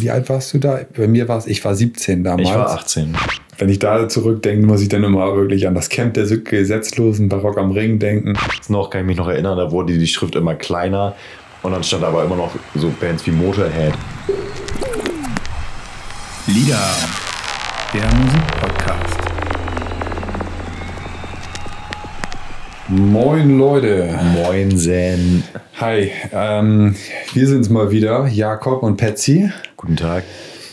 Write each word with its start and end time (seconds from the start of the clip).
wie 0.00 0.10
alt 0.10 0.28
warst 0.28 0.54
du 0.54 0.58
da? 0.58 0.80
Bei 0.96 1.06
mir 1.06 1.28
war 1.28 1.38
es, 1.38 1.46
ich 1.46 1.64
war 1.64 1.74
17 1.74 2.24
damals. 2.24 2.48
Ich 2.48 2.54
war 2.54 2.70
18. 2.70 3.16
Wenn 3.58 3.68
ich 3.68 3.78
da 3.78 4.08
zurückdenke, 4.08 4.66
muss 4.66 4.82
ich 4.82 4.88
dann 4.88 5.04
immer 5.04 5.34
wirklich 5.36 5.66
an 5.68 5.74
das 5.74 5.88
Camp 5.88 6.14
der 6.14 6.26
Gesetzlosen 6.26 7.28
Barock 7.28 7.58
am 7.58 7.70
Ring 7.70 7.98
denken. 7.98 8.34
Noch 8.68 8.90
kann 8.90 9.02
ich 9.02 9.06
mich 9.06 9.16
noch 9.16 9.28
erinnern, 9.28 9.56
da 9.56 9.70
wurde 9.70 9.96
die 9.96 10.06
Schrift 10.06 10.34
immer 10.34 10.54
kleiner 10.54 11.14
und 11.62 11.72
dann 11.72 11.84
stand 11.84 12.04
aber 12.04 12.24
immer 12.24 12.36
noch 12.36 12.50
so 12.74 12.92
Bands 13.00 13.26
wie 13.26 13.30
Motorhead. 13.30 13.94
Lieder, 16.46 16.90
der 17.94 18.02
Musikpodcast. 18.02 18.43
Moin 22.96 23.58
Leute. 23.58 24.08
Moin 24.34 24.76
Zen. 24.78 25.42
Hi, 25.80 26.12
ähm, 26.32 26.94
wir 27.32 27.48
sind's 27.48 27.68
mal 27.68 27.90
wieder, 27.90 28.28
Jakob 28.28 28.84
und 28.84 28.96
Patsy. 28.96 29.50
Guten 29.76 29.96
Tag. 29.96 30.22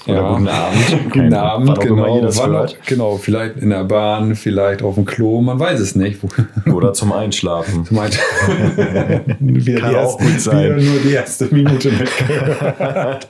Oder 0.05 0.15
Ja. 0.17 0.29
guten 0.33 0.47
Abend. 0.47 1.03
guten 1.11 1.33
Abend, 1.33 1.79
genau. 1.79 2.21
Wann 2.21 2.67
genau, 2.85 3.17
vielleicht 3.17 3.57
in 3.57 3.71
der 3.71 3.85
Bahn, 3.85 4.35
vielleicht 4.35 4.83
auf 4.83 4.95
dem 4.95 5.05
Klo, 5.05 5.41
man 5.41 5.59
weiß 5.59 5.79
es 5.79 5.95
nicht. 5.95 6.19
Oder 6.71 6.93
zum 6.93 7.11
Einschlafen. 7.11 7.85
Du 7.89 7.95
meinst, 7.95 8.19
wieder, 9.39 9.79
Kann 9.79 9.95
auch 9.95 10.19
erste, 10.19 10.23
gut 10.23 10.41
sein. 10.41 10.75
nur 10.75 10.99
die 11.03 11.13
erste 11.13 11.45
Minute 11.45 11.89
mitgehört. 11.91 13.27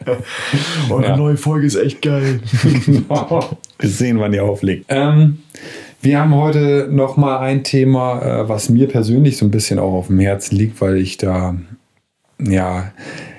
Eure 0.90 1.04
Ja. 1.06 1.16
neue 1.16 1.38
Folge 1.38 1.66
ist 1.66 1.76
echt 1.76 2.02
geil. 2.02 2.42
Wir 3.80 3.90
sehen, 3.90 4.20
wann 4.20 4.34
ihr 4.34 4.44
auflegt. 4.44 4.86
Ähm, 4.90 5.40
wir 6.02 6.20
haben 6.20 6.36
heute 6.36 6.88
noch 6.92 7.18
mal 7.18 7.40
ein 7.40 7.64
Thema, 7.64 8.22
äh, 8.22 8.50
was 8.50 8.70
mir 8.70 8.88
persönlich 8.88 9.38
so 9.38 9.46
ein 9.46 9.52
bisschen 9.52 9.80
auch 9.80 9.94
auf 9.94 10.08
dem 10.08 10.20
Herzen 10.20 10.56
liegt, 10.56 10.82
weil 10.82 10.98
ich 10.98 11.18
da, 11.18 11.56
ja, 12.40 12.92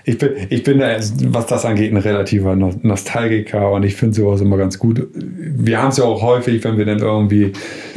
ich 0.05 0.19
bin, 0.19 0.30
ich 0.51 0.62
bin 0.65 0.79
da, 0.79 0.97
was 1.27 1.47
das 1.47 1.65
angeht, 1.65 1.93
ein 1.93 1.97
relativer 1.97 2.56
No- 2.56 2.75
Nostalgiker 2.83 3.70
und 3.70 3.84
ich 3.84 3.95
finde 3.95 4.17
sowas 4.17 4.41
immer 4.41 4.56
ganz 4.56 4.79
gut. 4.79 5.06
Wir 5.15 5.80
haben 5.80 5.91
es 5.91 5.97
ja 5.97 6.05
auch 6.05 6.23
häufig, 6.23 6.62
wenn 6.64 6.77
wir 6.77 6.84
dann 6.86 6.98
irgendwie 6.98 7.53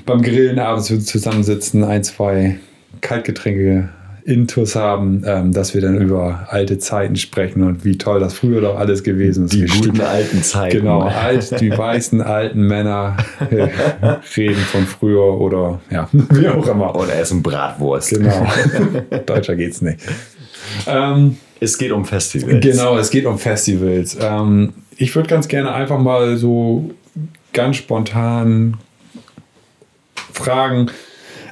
beim 0.06 0.22
Grillen 0.22 0.59
abends 0.59 0.88
zusammensitzen, 1.06 1.84
ein, 1.84 2.04
zwei 2.04 2.58
Kaltgetränke 3.02 3.89
Intus 4.26 4.76
haben, 4.76 5.22
ähm, 5.26 5.52
dass 5.52 5.76
wir 5.76 5.81
dann 5.81 6.02
über 6.02 6.48
alte 6.50 6.80
Zeiten 6.80 7.16
sprechen 7.16 7.62
und 7.62 7.86
wie 7.86 7.95
toll 7.98 8.20
das 8.20 8.34
früher 8.34 8.59
doch 8.59 8.76
alles 8.76 9.04
gewesen 9.04 9.45
ist. 9.45 9.54
Die 9.54 9.66
guten 9.66 10.02
alten 10.02 10.42
Zeiten. 10.42 10.80
Genau, 10.80 11.02
alt, 11.02 11.62
die 11.62 11.70
weißen 11.70 12.22
alten 12.22 12.62
Männer 12.62 13.17
äh, 13.52 13.67
reden 14.36 14.62
von 14.62 14.88
früher 14.88 15.40
oder 15.40 15.80
ja, 15.92 16.09
wie 16.12 16.48
auch 16.48 16.67
immer. 16.67 16.95
Und 16.95 17.09
essen 17.09 17.44
Bratwurst. 17.44 18.09
Genau. 18.09 18.48
Deutscher 19.28 19.56
geht's 19.56 19.84
nicht. 19.84 20.00
Ähm, 20.88 21.38
Es 21.60 21.78
geht 21.78 21.92
um 21.92 22.04
Festivals. 22.04 22.66
genau, 22.66 22.98
es 22.98 23.12
geht 23.12 23.28
um 23.28 23.38
Festivals. 23.38 24.17
Ähm, 24.20 24.73
ich 24.98 25.16
würde 25.16 25.30
ganz 25.30 25.48
gerne 25.48 25.72
einfach 25.72 26.00
mal 26.00 26.36
so 26.38 26.89
ganz 27.54 27.76
spontan 27.76 28.78
fragen, 30.34 30.88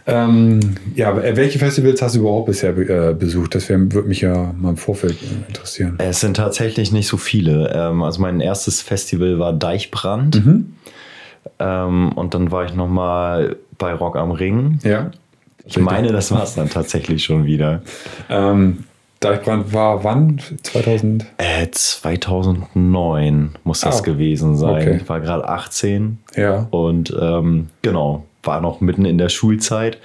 ähm, 0.06 0.60
ja, 0.96 1.16
welche 1.36 1.60
Festivals 1.60 2.02
hast 2.02 2.16
du 2.16 2.20
überhaupt 2.22 2.48
bisher 2.48 2.78
äh, 2.78 3.14
besucht? 3.14 3.56
Das 3.56 3.70
würde 3.70 4.02
mich 4.04 4.22
ja 4.22 4.54
mal 4.58 4.72
im 4.72 4.78
Vorfeld 4.78 5.18
äh, 5.22 5.48
interessieren. 5.48 5.96
Es 6.00 6.20
sind 6.20 6.36
tatsächlich 6.38 6.92
nicht 6.92 7.08
so 7.08 7.18
viele. 7.18 7.72
Ähm, 7.74 8.04
also 8.04 8.22
mein 8.22 8.40
erstes 8.42 8.82
Festival 8.82 9.40
war 9.40 9.54
Deichbrand. 9.54 10.46
Mhm. 10.46 10.74
Ähm, 11.60 12.12
und 12.14 12.34
dann 12.34 12.52
war 12.52 12.66
ich 12.66 12.74
noch 12.74 12.90
mal 12.90 13.56
bei 13.78 13.94
Rock 13.94 14.16
am 14.18 14.32
Ring. 14.32 14.80
Ja. 14.84 15.12
Ich 15.66 15.78
meine, 15.78 16.12
das 16.12 16.32
war 16.32 16.44
es 16.44 16.56
dann 16.56 16.70
tatsächlich 16.70 17.24
schon 17.24 17.46
wieder. 17.46 17.82
Ähm, 18.30 18.84
Deichbrand 19.22 19.72
war 19.74 20.04
wann? 20.04 20.42
2000? 20.64 21.26
Äh, 21.38 21.68
2009 21.72 23.52
muss 23.64 23.80
das 23.82 24.00
Ah, 24.00 24.04
gewesen 24.04 24.58
sein. 24.58 24.76
okay. 24.76 25.00
Ich 25.02 25.08
war 25.08 25.22
gerade 25.22 25.48
18 25.48 26.18
Ja. 26.36 26.68
und 26.72 27.16
ähm, 27.18 27.70
genau, 27.82 28.26
war 28.44 28.62
noch 28.62 28.82
mitten 28.82 29.06
in 29.06 29.18
der 29.18 29.30
Schulzeit 29.30 29.98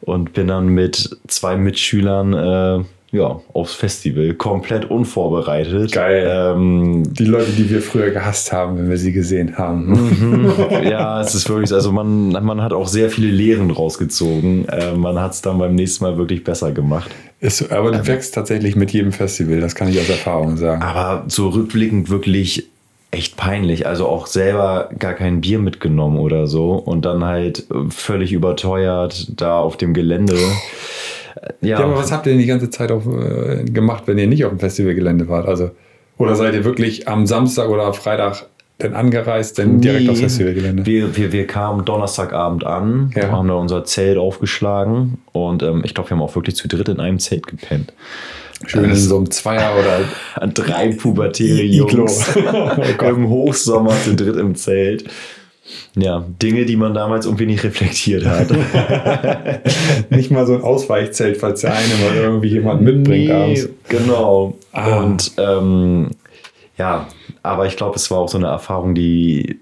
und 0.00 0.32
bin 0.32 0.48
dann 0.48 0.68
mit 0.68 1.10
zwei 1.26 1.56
Mitschülern 1.56 2.32
äh, 2.32 2.84
ja, 3.12 3.40
aufs 3.52 3.74
Festival 3.74 4.34
komplett 4.34 4.88
unvorbereitet. 4.88 5.92
Geil. 5.92 6.28
Ähm, 6.30 7.02
Die 7.12 7.24
Leute, 7.24 7.50
die 7.50 7.68
wir 7.68 7.82
früher 7.82 8.10
gehasst 8.10 8.52
haben, 8.52 8.78
wenn 8.78 8.88
wir 8.88 8.98
sie 8.98 9.12
gesehen 9.12 9.58
haben. 9.58 9.90
Mhm. 9.90 10.52
ja, 10.88 11.20
es 11.20 11.34
ist 11.34 11.48
wirklich, 11.48 11.72
also 11.72 11.90
man, 11.90 12.30
man 12.30 12.62
hat 12.62 12.72
auch 12.72 12.86
sehr 12.86 13.10
viele 13.10 13.30
Lehren 13.30 13.72
rausgezogen. 13.72 14.68
Äh, 14.68 14.94
man 14.94 15.18
hat 15.18 15.32
es 15.32 15.42
dann 15.42 15.58
beim 15.58 15.74
nächsten 15.74 16.04
Mal 16.04 16.18
wirklich 16.18 16.44
besser 16.44 16.70
gemacht. 16.70 17.10
Ist, 17.40 17.72
aber 17.72 17.90
du 17.90 18.06
wächst 18.06 18.34
tatsächlich 18.34 18.76
mit 18.76 18.92
jedem 18.92 19.12
Festival, 19.12 19.60
das 19.60 19.74
kann 19.74 19.88
ich 19.88 19.98
aus 19.98 20.08
Erfahrung 20.08 20.56
sagen. 20.56 20.82
Aber 20.82 21.24
so 21.26 21.48
rückblickend 21.48 22.10
wirklich 22.10 22.68
echt 23.10 23.36
peinlich. 23.36 23.86
Also 23.86 24.06
auch 24.06 24.26
selber 24.26 24.90
gar 24.98 25.14
kein 25.14 25.40
Bier 25.40 25.58
mitgenommen 25.58 26.18
oder 26.18 26.46
so 26.46 26.72
und 26.72 27.04
dann 27.04 27.24
halt 27.24 27.66
äh, 27.70 27.90
völlig 27.90 28.32
überteuert 28.32 29.28
da 29.40 29.58
auf 29.58 29.76
dem 29.76 29.94
Gelände. 29.94 30.34
Äh, 30.34 31.52
Ja, 31.60 31.78
Ja, 31.80 31.84
aber 31.84 31.96
was 31.96 32.12
habt 32.12 32.26
ihr 32.26 32.32
denn 32.32 32.40
die 32.40 32.46
ganze 32.46 32.70
Zeit 32.70 32.90
auf, 32.92 33.06
äh, 33.06 33.64
gemacht, 33.64 34.04
wenn 34.06 34.18
ihr 34.18 34.26
nicht 34.26 34.44
auf 34.44 34.50
dem 34.50 34.58
Festivalgelände 34.58 35.28
wart? 35.28 35.46
Also, 35.48 35.70
oder 36.18 36.34
seid 36.36 36.54
ihr 36.54 36.64
wirklich 36.64 37.08
am 37.08 37.26
Samstag 37.26 37.68
oder 37.68 37.84
am 37.84 37.94
Freitag 37.94 38.46
dann 38.78 38.94
angereist, 38.94 39.58
dann 39.58 39.80
direkt 39.80 40.08
aufs 40.08 40.20
Festivalgelände? 40.20 40.84
Wir, 40.86 41.16
wir, 41.16 41.32
wir 41.32 41.46
kamen 41.46 41.84
Donnerstagabend 41.84 42.64
an, 42.64 43.12
Ja. 43.16 43.30
haben 43.30 43.48
da 43.48 43.54
unser 43.54 43.84
Zelt 43.84 44.18
aufgeschlagen 44.18 45.18
und 45.32 45.62
ähm, 45.62 45.82
ich 45.84 45.94
glaube, 45.94 46.10
wir 46.10 46.16
haben 46.16 46.22
auch 46.22 46.34
wirklich 46.34 46.56
zu 46.56 46.66
dritt 46.68 46.88
in 46.88 47.00
einem 47.00 47.18
Zelt 47.18 47.46
gepennt. 47.46 47.92
Schön 48.66 48.84
in 48.84 48.96
so 48.96 49.16
einem 49.16 49.30
Zweier 49.30 49.78
oder 49.78 50.00
An 50.34 50.52
drei 50.54 50.92
pubertäre. 50.92 51.62
Jungs 51.62 52.24
Oh 52.36 53.04
im 53.04 53.28
Hochsommer 53.28 53.94
zu 54.02 54.14
dritt 54.14 54.36
im 54.36 54.54
Zelt. 54.54 55.04
Ja, 55.96 56.24
Dinge, 56.42 56.64
die 56.64 56.76
man 56.76 56.94
damals 56.94 57.26
irgendwie 57.26 57.46
nicht 57.46 57.62
reflektiert 57.62 58.24
hat. 58.26 58.48
nicht 60.10 60.30
mal 60.30 60.46
so 60.46 60.54
ein 60.54 60.62
Ausweichzelt, 60.62 61.36
falls 61.36 61.60
der 61.60 61.74
eine 61.74 61.94
mal 61.94 62.16
irgendwie 62.16 62.48
jemand 62.48 62.82
mitbringt 62.82 63.30
abends. 63.30 63.68
Genau. 63.88 64.58
Ah. 64.72 65.02
Und 65.02 65.32
ähm, 65.38 66.10
ja, 66.76 67.06
aber 67.42 67.66
ich 67.66 67.76
glaube, 67.76 67.96
es 67.96 68.10
war 68.10 68.18
auch 68.18 68.28
so 68.28 68.38
eine 68.38 68.48
Erfahrung, 68.48 68.94
die, 68.94 69.60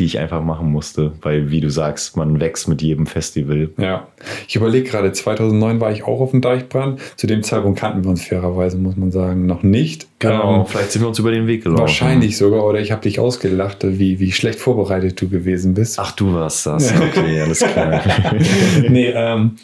die 0.00 0.06
ich 0.06 0.18
einfach 0.18 0.42
machen 0.42 0.72
musste, 0.72 1.12
weil, 1.22 1.50
wie 1.50 1.60
du 1.60 1.70
sagst, 1.70 2.16
man 2.16 2.40
wächst 2.40 2.66
mit 2.66 2.82
jedem 2.82 3.06
Festival. 3.06 3.70
Ja, 3.78 4.08
ich 4.48 4.56
überlege 4.56 4.88
gerade, 4.90 5.12
2009 5.12 5.80
war 5.80 5.92
ich 5.92 6.02
auch 6.02 6.20
auf 6.20 6.32
dem 6.32 6.40
Deichbrand. 6.40 6.98
Zu 7.16 7.26
dem 7.28 7.42
Zeitpunkt 7.44 7.78
kannten 7.78 8.02
wir 8.02 8.10
uns 8.10 8.24
fairerweise, 8.24 8.78
muss 8.78 8.96
man 8.96 9.12
sagen, 9.12 9.46
noch 9.46 9.62
nicht. 9.62 10.08
Genau, 10.18 10.60
Ähm, 10.60 10.66
vielleicht 10.66 10.90
sind 10.92 11.02
wir 11.02 11.08
uns 11.08 11.18
über 11.18 11.30
den 11.30 11.46
Weg 11.46 11.62
gelaufen. 11.62 11.82
wahrscheinlich 11.82 12.36
sogar, 12.36 12.64
oder 12.64 12.80
ich 12.80 12.90
habe 12.90 13.02
dich 13.02 13.20
ausgelacht, 13.20 13.78
wie, 13.82 14.18
wie 14.18 14.32
schlecht 14.32 14.58
vorbereitet 14.58 15.20
du 15.20 15.28
gewesen 15.28 15.74
bist. 15.74 15.98
Ach, 15.98 16.12
du 16.12 16.34
warst 16.34 16.66
das. 16.66 16.92
Okay, 16.92 17.40
alles 17.40 17.60
klar. 17.60 18.02
nee, 18.88 19.12
ähm, 19.14 19.56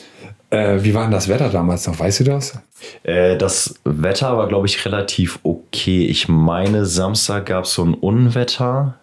äh, 0.50 0.78
wie 0.82 0.94
war 0.94 1.02
denn 1.02 1.10
das 1.10 1.28
Wetter 1.28 1.48
damals 1.48 1.86
noch? 1.86 1.98
Weißt 1.98 2.20
du 2.20 2.24
das? 2.24 2.58
äh, 3.02 3.36
das 3.36 3.74
Wetter 3.84 4.36
war, 4.36 4.46
glaube 4.48 4.66
ich, 4.66 4.84
relativ 4.84 5.38
okay. 5.42 6.06
Ich 6.06 6.28
meine, 6.28 6.86
Samstag 6.86 7.46
gab 7.46 7.64
es 7.64 7.74
so 7.74 7.84
ein 7.84 7.94
Unwetter. 7.94 8.94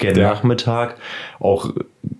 Gen 0.00 0.16
Ja. 0.16 0.30
Nachmittag. 0.30 0.96
Auch 1.38 1.70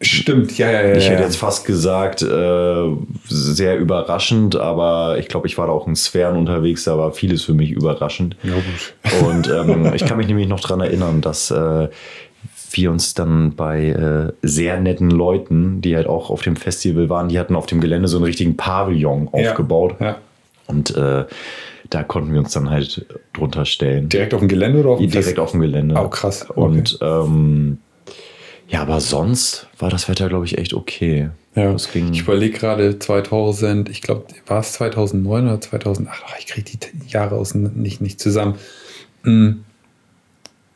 Stimmt, 0.02 0.56
ja, 0.56 0.70
ja, 0.70 0.86
ja. 0.86 0.96
Ich 0.96 1.10
hätte 1.10 1.22
jetzt 1.22 1.36
fast 1.36 1.66
gesagt, 1.66 2.22
äh, 2.22 2.84
sehr 3.26 3.78
überraschend, 3.78 4.56
aber 4.56 5.16
ich 5.18 5.28
glaube, 5.28 5.46
ich 5.46 5.58
war 5.58 5.66
da 5.66 5.72
auch 5.72 5.86
in 5.86 5.96
Sphären 5.96 6.36
unterwegs, 6.36 6.84
da 6.84 6.96
war 6.96 7.12
vieles 7.12 7.42
für 7.42 7.54
mich 7.54 7.70
überraschend. 7.70 8.36
Ja, 8.42 8.54
gut. 8.54 9.22
Und 9.28 9.48
ähm, 9.48 9.92
ich 9.94 10.04
kann 10.04 10.18
mich 10.18 10.26
nämlich 10.26 10.48
noch 10.48 10.60
dran 10.60 10.80
erinnern, 10.80 11.20
dass 11.20 11.50
äh, 11.50 11.88
wir 12.72 12.90
uns 12.90 13.14
dann 13.14 13.56
bei 13.56 13.86
äh, 13.88 14.32
sehr 14.42 14.80
netten 14.80 15.10
Leuten, 15.10 15.80
die 15.80 15.96
halt 15.96 16.06
auch 16.06 16.30
auf 16.30 16.42
dem 16.42 16.56
Festival 16.56 17.08
waren, 17.08 17.28
die 17.28 17.38
hatten 17.38 17.56
auf 17.56 17.66
dem 17.66 17.80
Gelände 17.80 18.08
so 18.08 18.18
einen 18.18 18.24
richtigen 18.24 18.56
Pavillon 18.56 19.28
aufgebaut. 19.32 19.96
Ja. 20.00 20.16
Und 20.66 20.96
äh, 20.96 21.24
da 21.90 22.02
konnten 22.04 22.32
wir 22.32 22.40
uns 22.40 22.52
dann 22.52 22.70
halt 22.70 23.04
drunter 23.32 23.64
stellen. 23.64 24.08
Direkt 24.08 24.32
auf 24.34 24.40
dem 24.40 24.48
Gelände 24.48 24.80
oder 24.80 24.90
auf 24.90 24.98
dem 25.00 25.10
Direkt 25.10 25.26
Fest- 25.26 25.38
auf 25.38 25.50
dem 25.52 25.60
Gelände. 25.60 25.94
Oh, 25.98 26.08
krass. 26.08 26.48
Okay. 26.48 26.60
Und 26.60 26.98
ähm, 27.02 27.78
ja, 28.68 28.82
aber 28.82 29.00
sonst 29.00 29.66
war 29.78 29.90
das 29.90 30.08
Wetter, 30.08 30.28
glaube 30.28 30.44
ich, 30.46 30.56
echt 30.58 30.72
okay. 30.74 31.30
Ja, 31.56 31.74
ich 31.74 32.20
überlege 32.20 32.56
gerade 32.56 32.98
2000, 33.00 33.88
ich 33.88 34.02
glaube, 34.02 34.26
war 34.46 34.60
es 34.60 34.72
2009 34.74 35.46
oder 35.48 35.60
2008? 35.60 36.22
Ach, 36.24 36.34
ich 36.38 36.46
kriege 36.46 36.70
die 36.78 37.08
Jahre 37.08 37.34
aus 37.34 37.54
nicht, 37.56 38.00
nicht 38.00 38.20
zusammen. 38.20 38.54
Hm. 39.24 39.64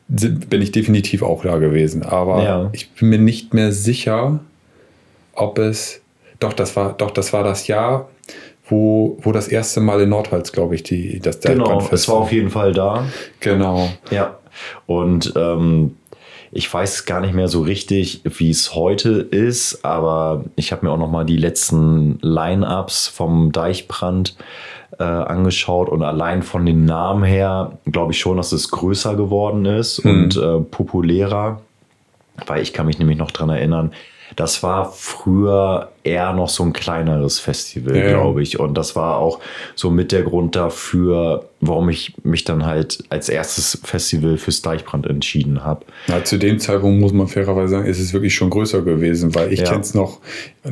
Bin 0.07 0.61
ich 0.61 0.71
definitiv 0.71 1.23
auch 1.23 1.43
da 1.43 1.57
gewesen, 1.57 2.03
aber 2.03 2.43
Ja. 2.43 2.69
ich 2.73 2.91
bin 2.91 3.09
mir 3.09 3.17
nicht 3.19 3.53
mehr 3.53 3.71
sicher, 3.71 4.39
ob 5.33 5.57
es. 5.57 6.01
Doch, 6.39 6.53
das 6.53 6.75
war, 6.75 6.93
doch, 6.93 7.11
das 7.11 7.31
war 7.33 7.43
das 7.43 7.65
Jahr, 7.67 8.09
wo, 8.67 9.17
wo 9.21 9.31
das 9.31 9.47
erste 9.47 9.79
Mal 9.79 10.01
in 10.01 10.09
Nordholz, 10.09 10.51
glaube 10.51 10.75
ich, 10.75 10.83
die, 10.83 11.19
das 11.19 11.39
genau, 11.39 11.65
Deichbrandfest 11.65 12.03
es 12.03 12.09
war 12.09 12.15
auf 12.15 12.31
jeden 12.31 12.49
Fall 12.49 12.71
da. 12.73 13.05
Genau. 13.39 13.89
Ja. 14.11 14.37
Und 14.85 15.33
ähm, 15.35 15.97
ich 16.51 16.73
weiß 16.73 17.05
gar 17.05 17.19
nicht 17.19 17.33
mehr 17.33 17.47
so 17.49 17.61
richtig, 17.61 18.21
wie 18.23 18.49
es 18.49 18.73
heute 18.75 19.09
ist, 19.11 19.83
aber 19.83 20.45
ich 20.55 20.71
habe 20.71 20.85
mir 20.85 20.91
auch 20.93 20.97
noch 20.97 21.11
mal 21.11 21.25
die 21.25 21.37
letzten 21.37 22.17
Line-Ups 22.21 23.07
vom 23.09 23.51
Deichbrand 23.51 24.37
äh, 24.97 25.03
angeschaut 25.03 25.89
und 25.89 26.01
allein 26.03 26.41
von 26.43 26.65
den 26.65 26.85
Namen 26.85 27.25
her 27.25 27.73
glaube 27.91 28.13
ich 28.13 28.19
schon, 28.19 28.37
dass 28.37 28.53
es 28.53 28.71
größer 28.71 29.15
geworden 29.15 29.65
ist 29.65 30.03
Mhm. 30.05 30.11
und 30.11 30.37
äh, 30.37 30.59
populärer, 30.61 31.59
weil 32.47 32.61
ich 32.61 32.71
kann 32.71 32.85
mich 32.85 32.99
nämlich 32.99 33.17
noch 33.17 33.31
dran 33.31 33.49
erinnern, 33.49 33.91
das 34.35 34.63
war 34.63 34.91
früher 34.91 35.89
eher 36.03 36.33
noch 36.33 36.49
so 36.49 36.63
ein 36.63 36.73
kleineres 36.73 37.39
Festival, 37.39 37.95
Ja. 37.95 38.09
glaube 38.09 38.43
ich. 38.43 38.59
Und 38.59 38.75
das 38.75 38.95
war 38.95 39.17
auch 39.17 39.39
so 39.75 39.89
mit 39.89 40.11
der 40.11 40.23
Grund 40.23 40.55
dafür, 40.55 41.45
warum 41.61 41.89
ich 41.89 42.13
mich 42.23 42.43
dann 42.43 42.65
halt 42.65 43.03
als 43.09 43.27
erstes 43.29 43.79
Festival 43.83 44.37
fürs 44.37 44.61
Deichbrand 44.61 45.07
entschieden 45.07 45.63
habe. 45.63 45.85
Ja, 46.07 46.23
zu 46.23 46.37
dem 46.37 46.59
Zeitpunkt 46.59 46.99
muss 47.01 47.11
man 47.13 47.27
fairerweise 47.27 47.71
sagen, 47.75 47.85
ist 47.87 47.99
es 47.99 48.13
wirklich 48.13 48.35
schon 48.35 48.49
größer 48.51 48.81
gewesen, 48.83 49.33
weil 49.33 49.51
ich 49.51 49.61
Ja. 49.61 49.69
kenne 49.69 49.81
es 49.81 49.93
noch, 49.95 50.19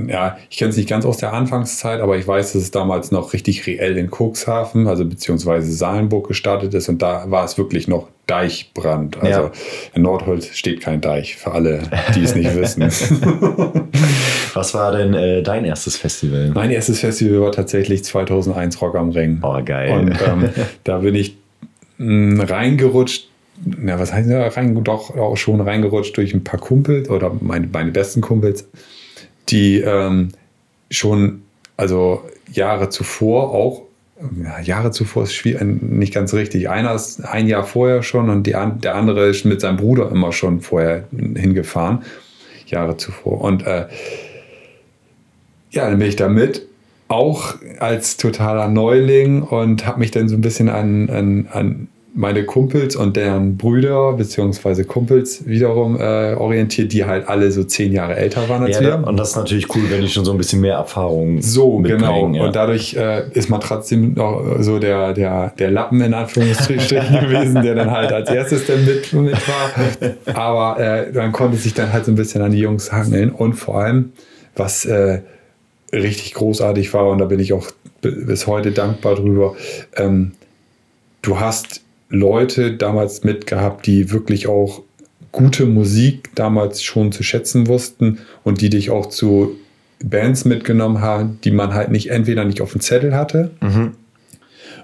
ja, 0.08 0.38
ich 0.50 0.58
kenne 0.58 0.70
es 0.70 0.78
nicht 0.78 0.90
ganz 0.90 1.06
aus 1.06 1.18
der 1.18 1.34
Anfangszeit, 1.34 2.00
aber 2.02 2.18
ich 2.18 2.28
weiß, 2.28 2.54
dass 2.54 2.62
es 2.62 2.72
damals 2.72 3.12
noch 3.12 3.34
richtig 3.34 3.66
reell 3.66 3.98
in 3.98 4.10
Cuxhaven, 4.12 4.88
also 4.88 5.04
beziehungsweise 5.06 5.72
Salenburg 5.74 6.28
gestartet 6.28 6.74
ist 6.76 6.90
und 6.90 7.02
da 7.02 7.32
war 7.32 7.44
es 7.46 7.58
wirklich 7.58 7.88
noch 7.88 8.08
Deichbrand. 8.28 9.18
Also 9.22 9.28
Ja. 9.42 9.52
in 9.94 10.02
Nordholz 10.04 10.56
steht 10.56 10.82
kein 10.82 11.02
Deich, 11.02 11.36
für 11.36 11.52
alle, 11.52 11.82
die 12.16 12.24
es 12.24 12.36
nicht 12.36 12.56
wissen. 12.56 12.84
Was 14.54 14.74
war 14.74 14.92
denn 14.92 15.14
äh, 15.14 15.44
dein 15.44 15.66
erstes 15.66 15.98
Festival? 15.98 16.52
Mein 16.54 16.72
erstes 16.72 17.00
Festival 17.02 17.42
war 17.42 17.52
tatsächlich 17.52 18.04
2001 18.04 18.82
Rock 18.82 18.96
am 18.96 19.10
Ring. 19.10 19.40
Oh, 19.42 19.60
geil. 19.64 19.92
Und 19.92 20.16
ähm, 20.26 20.50
da 20.84 21.00
bin 21.00 21.16
ich 21.16 21.36
mh, 21.98 22.46
reingerutscht. 22.46 23.28
Na, 23.66 24.00
was 24.00 24.12
heißt 24.12 24.30
ja, 24.30 24.48
rein, 24.48 24.84
doch 24.84 25.16
auch 25.16 25.38
schon 25.38 25.62
reingerutscht 25.62 26.18
durch 26.18 26.34
ein 26.34 26.44
paar 26.44 26.60
Kumpels 26.60 27.10
oder 27.10 27.32
meine, 27.40 27.68
meine 27.72 27.92
besten 27.92 28.20
Kumpels, 28.22 28.68
die 29.50 29.80
ähm, 29.80 30.30
schon, 30.90 31.44
also 31.78 32.24
Jahre 32.52 32.90
zuvor 32.90 33.52
auch, 33.54 33.84
Jahre 34.64 34.92
zuvor 34.92 35.24
ist 35.24 35.34
schwierig, 35.34 35.62
nicht 35.82 36.14
ganz 36.14 36.34
richtig. 36.34 36.70
Einer 36.70 36.94
ist 36.94 37.26
ein 37.26 37.48
Jahr 37.48 37.64
vorher 37.64 38.04
schon 38.04 38.30
und 38.30 38.48
die, 38.48 38.52
der 38.52 38.96
andere 38.96 39.28
ist 39.28 39.46
mit 39.46 39.62
seinem 39.62 39.78
Bruder 39.78 40.10
immer 40.12 40.32
schon 40.32 40.62
vorher 40.62 41.06
hingefahren, 41.12 42.04
Jahre 42.68 42.98
zuvor. 42.98 43.42
Und 43.42 43.66
äh, 43.66 43.88
ja, 45.72 45.90
dann 45.90 46.00
bin 46.00 46.08
ich 46.08 46.16
da 46.16 46.30
mit, 46.30 46.68
auch 47.08 47.56
als 47.80 48.18
totaler 48.18 48.68
Neuling 48.68 49.42
und 49.44 49.86
habe 49.86 50.00
mich 50.00 50.12
dann 50.12 50.30
so 50.30 50.36
ein 50.36 50.42
bisschen 50.42 50.70
an, 50.70 51.10
an, 51.10 51.48
an 51.52 51.88
meine 52.16 52.46
Kumpels 52.46 52.96
und 52.96 53.18
deren 53.18 53.58
Brüder 53.58 54.14
beziehungsweise 54.14 54.86
Kumpels 54.86 55.48
wiederum 55.48 56.00
äh, 56.00 56.36
orientiert, 56.36 56.94
die 56.94 57.06
halt 57.06 57.28
alle 57.28 57.52
so 57.52 57.64
zehn 57.64 57.92
Jahre 57.92 58.16
älter 58.16 58.48
waren 58.50 58.64
als 58.64 58.80
Ja, 58.80 59.02
wir. 59.02 59.08
und 59.08 59.18
das 59.18 59.32
ist 59.32 59.36
natürlich 59.36 59.74
cool, 59.76 59.84
wenn 59.90 60.02
die 60.02 60.08
schon 60.10 60.24
so 60.24 60.32
ein 60.32 60.38
bisschen 60.38 60.62
mehr 60.62 60.76
Erfahrung 60.76 61.42
So, 61.42 61.78
genau. 61.80 62.30
Ja. 62.32 62.46
Und 62.46 62.56
dadurch 62.56 62.94
äh, 62.96 63.24
ist 63.34 63.50
man 63.50 63.62
trotzdem 63.62 64.14
noch 64.14 64.58
so 64.60 64.78
der, 64.78 65.14
der, 65.14 65.54
der 65.58 65.72
Lappen 65.72 66.02
in 66.02 66.14
Anführungsstrichen 66.14 67.20
gewesen, 67.22 67.64
der 67.64 67.74
dann 67.74 67.90
halt 67.90 68.12
als 68.12 68.30
erstes 68.30 68.68
dann 68.68 68.86
mit, 68.86 69.12
mit 69.14 69.36
war. 69.48 70.36
Aber 70.36 70.80
äh, 70.80 71.12
man 71.14 71.32
konnte 71.32 71.58
sich 71.58 71.74
dann 71.74 71.92
halt 71.92 72.06
so 72.06 72.12
ein 72.12 72.16
bisschen 72.16 72.44
an 72.44 72.52
die 72.52 72.60
Jungs 72.60 72.92
hangeln. 72.92 73.32
Und 73.32 73.54
vor 73.54 73.80
allem, 73.82 74.12
was 74.56 74.86
äh, 74.86 75.22
richtig 75.92 76.36
großartig 76.36 76.94
war, 76.94 77.08
und 77.10 77.18
da 77.18 77.26
bin 77.26 77.40
ich 77.40 77.54
auch 77.54 77.68
bis 78.02 78.46
heute 78.46 78.72
dankbar 78.72 79.16
drüber, 79.16 79.56
ähm, 79.96 80.34
du 81.24 81.40
hast 81.40 81.83
Leute 82.14 82.74
damals 82.74 83.24
mitgehabt, 83.24 83.86
die 83.88 84.12
wirklich 84.12 84.48
auch 84.48 84.82
gute 85.32 85.66
Musik 85.66 86.30
damals 86.36 86.84
schon 86.84 87.12
zu 87.12 87.24
schätzen 87.24 87.68
wussten 87.68 88.20
und 88.44 88.62
die 88.62 88.70
dich 88.70 88.92
auch 88.92 89.08
zu 89.08 89.56
Bands 90.04 90.46
mitgenommen 90.46 91.02
haben, 91.02 91.40
die 91.44 91.50
man 91.52 91.74
halt 91.74 91.90
nicht 91.90 92.12
entweder 92.12 92.46
nicht 92.46 92.62
auf 92.62 92.72
dem 92.74 92.82
Zettel 92.82 93.16
hatte 93.16 93.50
Mhm. 93.62 93.94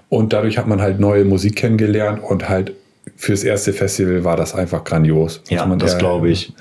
und 0.08 0.32
dadurch 0.32 0.58
hat 0.58 0.66
man 0.66 0.80
halt 0.80 0.98
neue 0.98 1.24
Musik 1.24 1.54
kennengelernt 1.56 2.20
und 2.22 2.48
halt 2.48 2.72
fürs 3.16 3.44
erste 3.44 3.72
Festival 3.72 4.24
war 4.24 4.36
das 4.36 4.54
einfach 4.54 4.82
grandios. 4.82 5.40
muss 5.40 5.50
Ja, 5.50 5.66
das 5.76 5.98
glaube 5.98 6.30
ich. 6.30 6.52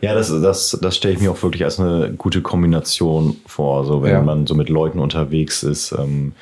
Ja, 0.00 0.14
das, 0.14 0.28
das, 0.28 0.76
das 0.82 0.96
stelle 0.96 1.14
ich 1.14 1.20
mir 1.20 1.30
auch 1.30 1.42
wirklich 1.42 1.64
als 1.64 1.78
eine 1.78 2.12
gute 2.16 2.40
Kombination 2.42 3.36
vor, 3.46 3.84
so 3.84 4.02
wenn 4.02 4.12
Ja. 4.12 4.22
man 4.22 4.46
so 4.48 4.54
mit 4.54 4.68
Leuten 4.68 4.98
unterwegs 4.98 5.62
ist, 5.62 5.92
ähm, 5.92 6.32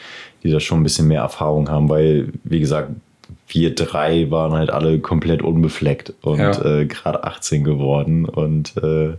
die 0.43 0.51
da 0.51 0.61
schon 0.61 0.81
ein 0.81 0.83
bisschen 0.83 1.09
mehr 1.09 1.21
Erfahrung 1.23 1.69
haben, 1.69 1.89
weil, 1.89 2.29
wie 2.45 2.61
gesagt, 2.61 2.91
wir 3.49 3.75
drei 3.75 4.31
waren 4.31 4.53
halt 4.53 4.71
alle 4.71 4.99
komplett 4.99 5.43
unbefleckt 5.43 6.13
und 6.23 6.39
Ja. 6.39 6.65
äh, 6.65 6.87
gerade 6.87 7.25
18 7.25 7.65
geworden 7.65 8.25
und 8.25 8.75
äh, 8.83 9.15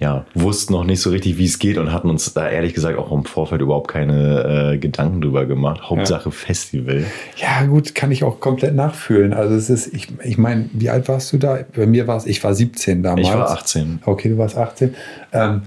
ja, 0.00 0.24
wussten 0.34 0.72
noch 0.72 0.82
nicht 0.84 1.00
so 1.00 1.10
richtig, 1.10 1.38
wie 1.38 1.44
es 1.44 1.58
geht 1.60 1.78
und 1.78 1.92
hatten 1.92 2.10
uns 2.10 2.32
da 2.34 2.48
ehrlich 2.48 2.74
gesagt 2.74 2.98
auch 2.98 3.12
im 3.12 3.24
Vorfeld 3.24 3.60
überhaupt 3.60 3.88
keine 3.88 4.72
äh, 4.72 4.78
Gedanken 4.78 5.20
drüber 5.20 5.44
gemacht. 5.46 5.82
Hauptsache 5.90 6.32
Festival. 6.32 7.04
Ja, 7.36 7.66
gut, 7.66 7.94
kann 7.94 8.10
ich 8.10 8.24
auch 8.24 8.40
komplett 8.40 8.74
nachfühlen. 8.74 9.32
Also 9.32 9.54
es 9.54 9.70
ist, 9.70 9.94
ich, 9.94 10.08
ich 10.24 10.38
meine, 10.38 10.68
wie 10.72 10.90
alt 10.90 11.08
warst 11.08 11.32
du 11.32 11.38
da? 11.38 11.60
Bei 11.76 11.86
mir 11.86 12.08
war 12.08 12.16
es, 12.16 12.26
ich 12.26 12.42
war 12.42 12.52
17 12.54 13.02
damals. 13.04 13.28
Ich 13.28 13.32
war 13.34 13.50
18. 13.50 14.00
Okay, 14.04 14.30
du 14.30 14.38
warst 14.38 14.56
18. 14.56 14.94
Ähm, 15.32 15.62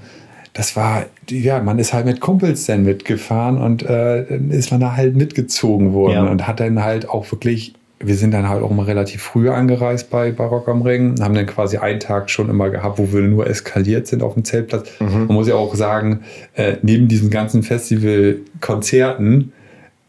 das 0.56 0.76
war, 0.76 1.06
ja, 1.30 1.62
man 1.62 1.78
ist 1.80 1.94
halt 1.94 2.06
mit 2.06 2.20
Kumpels 2.22 2.66
dann 2.66 2.84
mitgefahren 2.84 3.58
und 3.58 3.84
äh, 3.84 4.26
dann 4.28 4.50
ist 4.52 4.72
man 4.72 4.80
da 4.80 4.96
halt 4.96 5.16
mitgezogen 5.16 5.94
worden 5.94 6.14
Ja. 6.26 6.32
und 6.32 6.48
hat 6.48 6.60
dann 6.62 6.82
halt 6.82 7.08
auch 7.10 7.30
wirklich, 7.32 7.74
wir 8.00 8.16
sind 8.16 8.32
dann 8.34 8.48
halt 8.48 8.64
auch 8.64 8.72
mal 8.72 8.84
relativ 8.84 9.22
früh 9.22 9.50
angereist 9.50 10.10
bei 10.10 10.32
Barock 10.32 10.68
am 10.70 10.82
Ring, 10.82 11.16
haben 11.22 11.36
dann 11.36 11.46
quasi 11.46 11.78
einen 11.78 12.00
Tag 12.00 12.30
schon 12.30 12.50
immer 12.50 12.70
gehabt, 12.70 12.98
wo 12.98 13.12
wir 13.12 13.22
nur 13.22 13.48
eskaliert 13.48 14.08
sind 14.08 14.24
auf 14.24 14.34
dem 14.36 14.46
Zeltplatz. 14.46 14.90
Man 15.00 15.28
muss 15.28 15.48
ja 15.50 15.56
auch 15.56 15.76
sagen, 15.76 16.22
äh, 16.56 16.78
neben 16.82 17.08
diesen 17.10 17.30
ganzen 17.30 17.62
Festival-Konzerten 17.62 19.52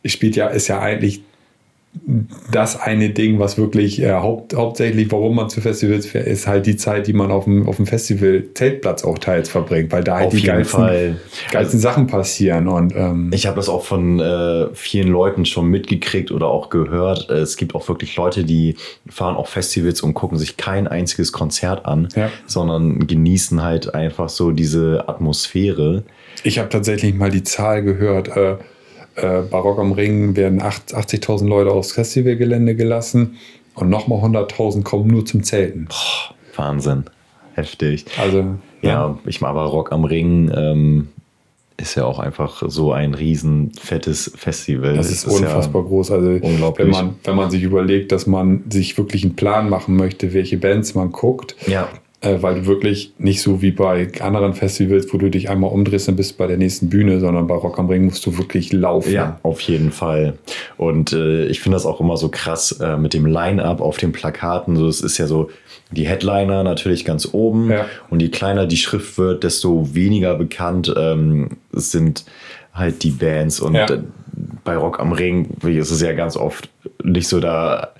spielt 0.04 0.36
ja, 0.36 0.46
ist 0.48 0.68
ja 0.68 0.80
eigentlich 0.80 1.22
das 2.52 2.80
eine 2.80 3.10
Ding, 3.10 3.38
was 3.38 3.58
wirklich 3.58 4.00
äh, 4.02 4.12
haupt, 4.12 4.54
hauptsächlich, 4.54 5.10
warum 5.10 5.36
man 5.36 5.48
zu 5.48 5.60
Festivals 5.60 6.06
fährt, 6.06 6.26
ist 6.26 6.46
halt 6.46 6.66
die 6.66 6.76
Zeit, 6.76 7.06
die 7.06 7.12
man 7.12 7.30
auf 7.30 7.44
dem, 7.44 7.66
auf 7.68 7.76
dem 7.76 7.86
Festival-Zeltplatz 7.86 9.04
auch 9.04 9.18
teils 9.18 9.48
verbringt, 9.48 9.92
weil 9.92 10.04
da 10.04 10.16
halt 10.16 10.26
Auf 10.28 10.34
die 10.34 10.42
geilsten, 10.42 10.80
Fall. 10.80 11.16
geilsten 11.50 11.80
Sachen 11.80 12.06
passieren. 12.06 12.68
Und 12.68 12.94
ähm, 12.94 13.30
Ich 13.32 13.46
habe 13.46 13.56
das 13.56 13.68
auch 13.68 13.84
von 13.84 14.20
äh, 14.20 14.66
vielen 14.74 15.08
Leuten 15.08 15.44
schon 15.46 15.66
mitgekriegt 15.68 16.30
oder 16.30 16.48
auch 16.48 16.70
gehört. 16.70 17.28
Äh, 17.30 17.34
Es 17.38 17.56
gibt 17.56 17.74
auch 17.74 17.88
wirklich 17.88 18.16
Leute, 18.16 18.44
die 18.44 18.76
fahren 19.08 19.36
auf 19.36 19.48
Festivals 19.48 20.00
und 20.02 20.14
gucken 20.14 20.38
sich 20.38 20.56
kein 20.56 20.86
einziges 20.88 21.32
Konzert 21.32 21.86
an, 21.86 22.08
Ja. 22.16 22.30
sondern 22.46 23.06
genießen 23.06 23.62
halt 23.62 23.94
einfach 23.94 24.28
so 24.28 24.52
diese 24.52 25.04
Atmosphäre. 25.08 26.04
ich 26.44 26.58
habe 26.58 26.68
tatsächlich 26.68 27.14
mal 27.14 27.30
die 27.30 27.42
Zahl 27.42 27.82
gehört, 27.82 28.28
äh, 28.36 28.56
äh, 29.16 29.42
Barock 29.42 29.78
am 29.78 29.92
Ring 29.92 30.36
werden 30.36 30.60
acht- 30.62 30.94
80.000 30.94 31.46
Leute 31.48 31.70
aufs 31.70 31.92
Festivalgelände 31.92 32.74
gelassen 32.74 33.36
und 33.74 33.88
nochmal 33.90 34.20
100.000 34.20 34.82
kommen 34.84 35.08
nur 35.08 35.24
zum 35.26 35.42
Zelten. 35.42 35.88
Wahnsinn. 36.54 37.04
Heftig. 37.54 38.04
Also, 38.20 38.44
Ja, 38.82 39.18
ich 39.26 39.40
mag 39.40 39.50
aber 39.50 39.64
Rock 39.64 39.92
am 39.92 40.04
Ring. 40.04 40.50
Ähm, 40.54 41.08
ist 41.78 41.94
ja 41.94 42.04
auch 42.06 42.18
einfach 42.18 42.62
so 42.66 42.92
ein 42.92 43.12
riesen 43.12 43.72
fettes 43.78 44.32
Festival. 44.34 44.94
Das 44.96 45.10
ist 45.10 45.26
Es 45.26 45.40
unfassbar 45.40 45.82
groß. 45.82 46.10
Also 46.10 46.30
unglaublich. 46.40 46.86
wenn 46.86 46.90
man, 46.90 47.16
wenn 47.24 47.36
man 47.36 47.50
sich 47.50 47.62
überlegt, 47.62 48.12
dass 48.12 48.26
man 48.26 48.64
sich 48.70 48.96
wirklich 48.96 49.24
einen 49.24 49.36
Plan 49.36 49.68
machen 49.68 49.94
möchte, 49.96 50.32
welche 50.32 50.56
Bands 50.56 50.94
man 50.94 51.12
guckt, 51.12 51.54
Ja, 51.66 51.88
äh, 52.22 52.36
weil 52.40 52.54
du 52.56 52.66
wirklich 52.66 53.12
nicht 53.18 53.42
so 53.42 53.60
wie 53.62 53.70
bei 53.72 54.08
anderen 54.20 54.54
Festivals, 54.54 55.12
wo 55.12 55.18
du 55.18 55.30
dich 55.30 55.50
einmal 55.50 55.70
umdrehst 55.70 56.08
und 56.08 56.16
bist 56.16 56.38
bei 56.38 56.46
der 56.46 56.56
nächsten 56.56 56.88
Bühne, 56.88 57.20
sondern 57.20 57.46
bei 57.46 57.54
Rock 57.54 57.78
am 57.78 57.88
Ring 57.88 58.06
musst 58.06 58.24
du 58.26 58.38
wirklich 58.38 58.72
laufen. 58.72 59.12
Ja, 59.12 59.38
auf 59.42 59.60
jeden 59.60 59.92
Fall. 59.92 60.38
Und 60.76 61.12
äh, 61.12 61.46
ich 61.46 61.60
finde 61.60 61.76
das 61.76 61.86
auch 61.86 62.00
immer 62.00 62.16
so 62.16 62.28
krass 62.28 62.72
äh, 62.80 62.96
mit 62.96 63.12
dem 63.14 63.26
Line-Up 63.26 63.80
auf 63.80 63.98
den 63.98 64.12
Plakaten. 64.12 64.76
So, 64.76 64.88
es 64.88 65.00
ist 65.02 65.18
ja 65.18 65.26
so, 65.26 65.50
die 65.92 66.06
Headliner 66.08 66.64
natürlich 66.64 67.04
ganz 67.04 67.28
oben 67.32 67.70
Ja. 67.70 67.86
und 68.10 68.20
je 68.20 68.28
kleiner 68.28 68.66
die 68.66 68.76
Schrift 68.76 69.18
wird, 69.18 69.44
desto 69.44 69.94
weniger 69.94 70.34
bekannt 70.34 70.92
ähm, 70.96 71.50
sind 71.72 72.24
halt 72.72 73.02
die 73.04 73.10
Bands. 73.10 73.60
Und 73.60 73.74
Ja. 73.74 73.86
bei 74.64 74.76
Rock 74.76 74.98
am 75.00 75.12
Ring 75.12 75.48
wie 75.62 75.78
ist 75.78 75.90
es 75.90 76.00
ja 76.02 76.12
ganz 76.12 76.36
oft 76.36 76.68
nicht 77.04 77.28
so 77.28 77.40
da. 77.40 77.90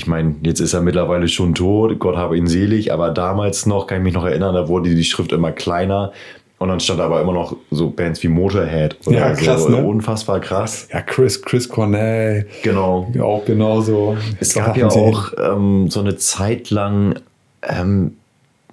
Ich 0.00 0.06
meine, 0.06 0.34
jetzt 0.42 0.60
ist 0.60 0.72
er 0.72 0.80
mittlerweile 0.80 1.28
schon 1.28 1.54
tot, 1.54 1.98
Gott 1.98 2.16
habe 2.16 2.34
ihn 2.38 2.46
selig, 2.46 2.90
aber 2.90 3.10
damals 3.10 3.66
noch, 3.66 3.86
kann 3.86 3.98
ich 3.98 4.04
mich 4.04 4.14
noch 4.14 4.24
erinnern, 4.24 4.54
da 4.54 4.66
wurde 4.66 4.88
die 4.94 5.04
Schrift 5.04 5.30
immer 5.30 5.52
kleiner 5.52 6.12
und 6.56 6.68
dann 6.70 6.80
stand 6.80 7.00
aber 7.02 7.20
immer 7.20 7.34
noch 7.34 7.54
so 7.70 7.90
Bands 7.90 8.22
wie 8.22 8.28
Motorhead 8.28 8.96
oder 9.04 9.18
Ja, 9.18 9.32
krass, 9.34 9.64
so. 9.64 9.68
ne? 9.68 9.84
Unfassbar 9.84 10.40
krass. 10.40 10.88
Ja, 10.90 11.02
Chris, 11.02 11.42
Chris 11.42 11.68
Cornell, 11.68 12.46
Genau. 12.62 13.12
auch 13.20 13.44
genauso. 13.44 14.16
Es 14.40 14.54
gab 14.54 14.74
ja 14.78 14.88
auch 14.88 15.32
ähm, 15.36 15.90
so 15.90 16.00
eine 16.00 16.16
Zeit 16.16 16.70
lang, 16.70 17.16
ähm, 17.62 18.16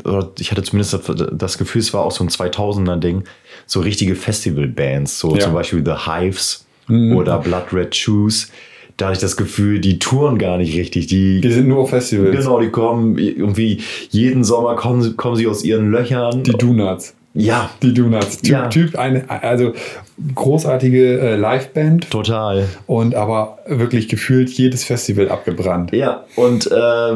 oder 0.06 0.32
ich 0.40 0.50
hatte 0.52 0.64
zumindest 0.64 0.94
das- 0.94 1.28
das 1.34 1.58
Gefühl, 1.58 1.82
es 1.82 1.94
war 1.94 2.06
auch 2.06 2.12
so 2.12 2.24
ein 2.24 2.30
2000er-Ding, 2.30 3.26
so 3.66 3.82
richtige 3.82 4.16
Festivalbands, 4.16 5.20
so 5.20 5.34
Ja. 5.36 5.42
zum 5.42 5.54
Beispiel 5.54 5.84
The 5.86 6.10
Hives 6.10 6.66
Mhm. 6.88 7.18
oder 7.18 7.38
Blood 7.40 7.74
Red 7.74 7.94
Shoes. 7.94 8.50
Da 8.98 9.06
hatte 9.06 9.14
ich 9.14 9.22
das 9.22 9.38
Gefühl, 9.38 9.80
die 9.80 10.00
touren 10.00 10.38
gar 10.40 10.58
nicht 10.58 10.76
richtig. 10.76 11.06
Die, 11.08 11.40
Die 11.40 11.52
sind 11.52 11.68
nur 11.68 11.80
auf 11.84 11.92
Festivals. 11.92 12.36
genau, 12.36 12.60
die 12.60 12.70
kommen 12.70 13.18
irgendwie 13.18 13.80
jeden 14.10 14.44
Sommer 14.44 14.76
kommen, 14.76 15.02
sie- 15.04 15.14
kommen 15.14 15.36
sie 15.36 15.48
aus 15.48 15.64
ihren 15.64 15.92
Löchern. 15.92 16.44
Die 16.44 16.52
Donuts. 16.52 17.14
Ja. 17.36 17.70
Die 17.84 17.94
Donuts. 17.94 18.42
Typ, 18.42 18.52
Ja. 18.52 18.68
typ 18.70 18.98
eine, 18.98 19.30
also 19.30 19.74
großartige 20.34 21.20
äh, 21.20 21.36
Liveband 21.36 22.10
Total. 22.10 22.66
und 22.88 23.14
aber 23.16 23.60
wirklich 23.68 24.08
gefühlt 24.08 24.50
jedes 24.50 24.84
Festival 24.84 25.30
abgebrannt. 25.30 25.92
Ja, 25.92 26.26
und 26.36 26.66
äh, 26.72 27.16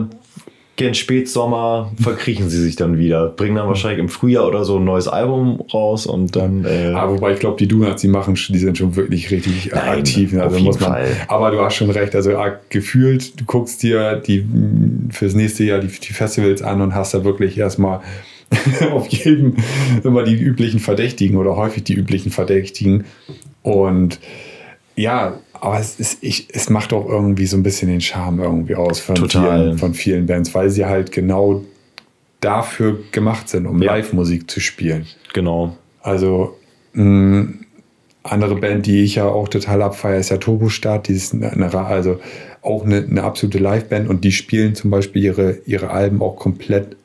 gen 0.77 0.93
Spätsommer 0.95 1.91
verkriechen 2.01 2.49
sie 2.49 2.59
sich 2.61 2.75
dann 2.75 2.97
wieder. 2.97 3.27
Bringen 3.27 3.55
dann 3.55 3.67
wahrscheinlich 3.67 3.99
im 3.99 4.09
Frühjahr 4.09 4.47
oder 4.47 4.63
so 4.65 4.77
ein 4.77 4.83
neues 4.83 5.07
Album 5.07 5.61
raus 5.73 6.07
und 6.07 6.35
dann. 6.35 6.65
Äh, 6.65 6.93
Aber 6.95 7.13
wobei 7.13 7.33
ich 7.33 7.39
glaube, 7.39 7.57
die 7.57 7.67
Donuts, 7.67 8.01
die 8.01 8.07
machen, 8.07 8.35
die 8.35 8.57
sind 8.57 8.77
schon 8.77 8.95
wirklich 8.95 9.29
richtig 9.31 9.71
Nein, 9.73 9.99
aktiv. 9.99 10.31
ne? 10.33 10.39
auf 10.39 10.45
Also 10.45 10.55
jeden 10.57 10.67
muss 10.67 10.79
man, 10.79 10.91
Fall. 10.93 11.07
Aber 11.27 11.51
du 11.51 11.59
hast 11.59 11.75
schon 11.75 11.89
recht. 11.91 12.15
Also 12.15 12.35
ah, 12.37 12.57
gefühlt, 12.69 13.39
du 13.39 13.45
guckst 13.45 13.83
dir 13.83 14.15
die 14.15 14.41
mh, 14.41 15.13
fürs 15.13 15.35
nächste 15.35 15.63
Jahr 15.65 15.79
die, 15.79 15.87
die 15.87 16.13
Festivals 16.13 16.61
an 16.61 16.81
und 16.81 16.95
hast 16.95 17.13
da 17.13 17.23
wirklich 17.23 17.57
erstmal 17.57 17.99
auf 18.91 19.07
jedem 19.07 19.55
immer 20.03 20.23
die 20.23 20.35
üblichen 20.35 20.79
Verdächtigen 20.79 21.37
oder 21.37 21.55
häufig 21.55 21.83
die 21.83 21.93
üblichen 21.93 22.31
Verdächtigen. 22.31 23.03
Und 23.61 24.19
ja, 24.95 25.33
aber 25.61 25.79
es, 25.79 25.99
ist, 25.99 26.23
ich, 26.23 26.47
es 26.53 26.69
macht 26.69 26.91
auch 26.93 27.07
irgendwie 27.07 27.45
so 27.45 27.55
ein 27.55 27.63
bisschen 27.63 27.87
den 27.89 28.01
Charme 28.01 28.41
irgendwie 28.41 28.75
aus 28.75 28.99
von, 28.99 29.15
Total. 29.15 29.63
vielen, 29.63 29.77
von 29.77 29.93
vielen 29.93 30.25
Bands, 30.25 30.53
weil 30.53 30.69
sie 30.69 30.85
halt 30.85 31.11
genau 31.11 31.63
dafür 32.41 32.99
gemacht 33.11 33.47
sind, 33.49 33.67
um 33.67 33.81
Ja. 33.81 33.93
Live-Musik 33.95 34.49
zu 34.49 34.59
spielen. 34.59 35.05
genau. 35.33 35.77
Also 36.01 36.57
mh, 36.93 37.49
andere 38.23 38.55
Band, 38.55 38.85
die 38.87 39.03
ich 39.03 39.15
ja 39.15 39.25
auch 39.27 39.47
total 39.47 39.81
abfeiere, 39.83 40.17
ist 40.19 40.29
ja 40.29 40.37
Turbostart. 40.37 41.07
Die 41.07 41.13
ist 41.13 41.33
eine, 41.33 41.51
eine, 41.51 41.73
also 41.75 42.19
auch 42.63 42.83
eine, 42.85 42.97
eine 43.07 43.23
absolute 43.23 43.59
Liveband 43.59 44.09
und 44.09 44.23
die 44.23 44.31
spielen 44.31 44.73
zum 44.75 44.89
Beispiel 44.91 45.23
ihre, 45.23 45.57
ihre 45.65 45.91
Alben 45.91 46.21
auch 46.21 46.35
komplett 46.37 46.95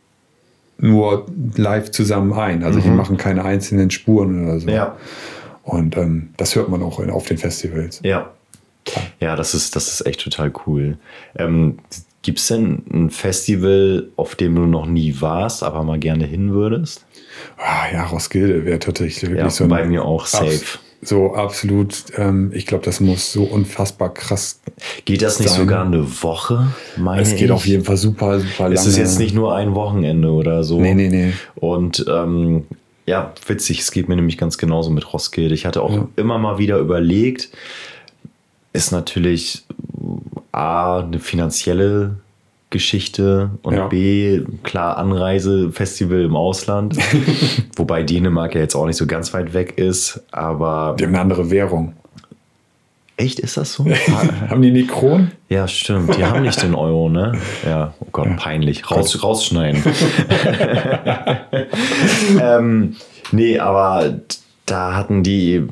nur 0.79 1.27
live 1.57 1.91
zusammen 1.91 2.33
ein. 2.35 2.63
Also 2.63 2.81
die 2.81 2.89
machen 2.91 3.17
keine 3.17 3.45
einzelnen 3.45 3.91
Spuren 3.91 4.45
oder 4.47 4.61
so. 4.61 4.67
Mhm. 4.67 4.73
Ja. 4.75 4.97
Und 5.63 5.97
ähm, 5.97 6.31
das 6.37 6.55
hört 6.55 6.69
man 6.69 6.83
auch 6.83 7.01
in, 7.01 7.11
auf 7.11 7.27
den 7.27 7.39
Festivals. 7.39 8.01
Ja. 8.03 8.31
Ja, 9.21 9.37
das 9.37 9.55
ist, 9.55 9.77
das 9.77 9.89
ist 9.89 10.07
echt 10.07 10.21
total 10.23 10.53
cool. 10.67 10.99
Ähm, 11.39 11.79
Gibt 12.23 12.41
es 12.41 12.49
denn 12.49 12.83
ein 12.93 13.11
Festival, 13.11 14.09
auf 14.17 14.35
dem 14.35 14.55
du 14.57 14.63
noch 14.67 14.87
nie 14.87 15.21
warst, 15.21 15.63
aber 15.63 15.85
mal 15.85 15.99
gerne 15.99 16.25
hin 16.27 16.53
würdest? 16.53 17.07
Ah, 17.57 17.85
ja, 17.93 18.05
Roskilde 18.07 18.65
wäre 18.65 18.81
tatsächlich 18.81 19.23
wirklich 19.23 19.39
Ja, 19.41 19.51
so 19.51 19.65
ein, 19.65 19.71
bei 19.71 19.85
mir 19.85 20.05
auch 20.05 20.27
safe. 20.27 20.47
abs- 20.47 20.79
So 21.03 21.35
absolut, 21.35 21.95
ähm, 22.17 22.51
ich 22.53 22.67
glaube, 22.67 22.85
das 22.85 22.99
muss 23.01 23.33
so 23.33 23.45
unfassbar 23.45 24.13
krass. 24.13 24.61
Geht 25.05 25.23
das 25.23 25.39
nicht 25.39 25.51
Sein. 25.51 25.61
sogar 25.61 25.85
eine 25.85 26.23
Woche? 26.23 26.67
Meine 26.97 27.23
Es 27.23 27.31
geht 27.31 27.43
ich? 27.43 27.51
auf 27.53 27.65
jeden 27.67 27.85
Fall 27.85 27.97
super, 27.97 28.41
super 28.41 28.65
lange. 28.65 28.75
Es 28.75 28.87
ist 28.87 28.97
jetzt 28.97 29.19
nicht 29.21 29.35
nur 29.35 29.55
ein 29.55 29.75
Wochenende 29.77 30.31
oder 30.33 30.65
so. 30.65 30.81
Nee, 30.81 30.95
nee, 30.95 31.09
nee. 31.09 31.33
Und 31.55 32.05
ähm, 32.09 32.65
ja, 33.05 33.33
witzig, 33.47 33.79
es 33.81 33.93
geht 33.93 34.09
mir 34.09 34.17
nämlich 34.17 34.37
ganz 34.37 34.59
genauso 34.59 34.91
mit 34.91 35.13
Roskilde. 35.13 35.55
Ich 35.55 35.65
hatte 35.65 35.81
auch 35.83 35.93
Ja. 35.93 36.09
immer 36.17 36.39
mal 36.39 36.59
wieder 36.59 36.79
überlegt, 36.79 37.51
ist 38.77 38.93
natürlich 38.93 39.65
A, 40.53 41.01
eine 41.01 41.19
finanzielle 41.19 42.17
Geschichte 42.71 43.51
und 43.63 43.75
Ja. 43.75 43.87
B, 43.89 44.43
klar, 44.63 44.99
Anreise, 44.99 45.71
Festival 45.73 46.21
im 46.23 46.37
Ausland. 46.37 46.97
Wobei 47.77 48.03
Dänemark 48.03 48.55
ja 48.55 48.61
jetzt 48.61 48.75
auch 48.75 48.87
nicht 48.87 48.97
so 48.97 49.07
ganz 49.07 49.33
weit 49.35 49.55
weg 49.55 49.79
ist, 49.79 50.21
aber 50.33 50.95
Die 50.99 51.05
haben 51.05 51.11
eine 51.15 51.21
andere 51.21 51.51
Währung. 51.51 51.95
echt 53.17 53.39
ist 53.39 53.57
das 53.57 53.73
so? 53.75 53.87
haben 54.51 54.63
die 54.63 54.73
nicht 54.73 54.89
Kronen? 54.89 55.31
Ja, 55.49 55.67
stimmt. 55.69 56.17
Die 56.17 56.25
haben 56.25 56.43
nicht 56.43 56.61
den 56.63 56.75
Euro, 56.75 57.09
ne? 57.09 57.33
Ja, 57.67 57.95
oh 58.01 58.07
Gott, 58.13 58.37
peinlich. 58.37 58.91
Raus, 58.91 59.23
rausschneiden. 59.23 59.83
ähm, 62.41 62.97
nee, 63.33 63.59
aber 63.59 64.15
da 64.67 64.95
hatten 64.95 65.23
die 65.23 65.63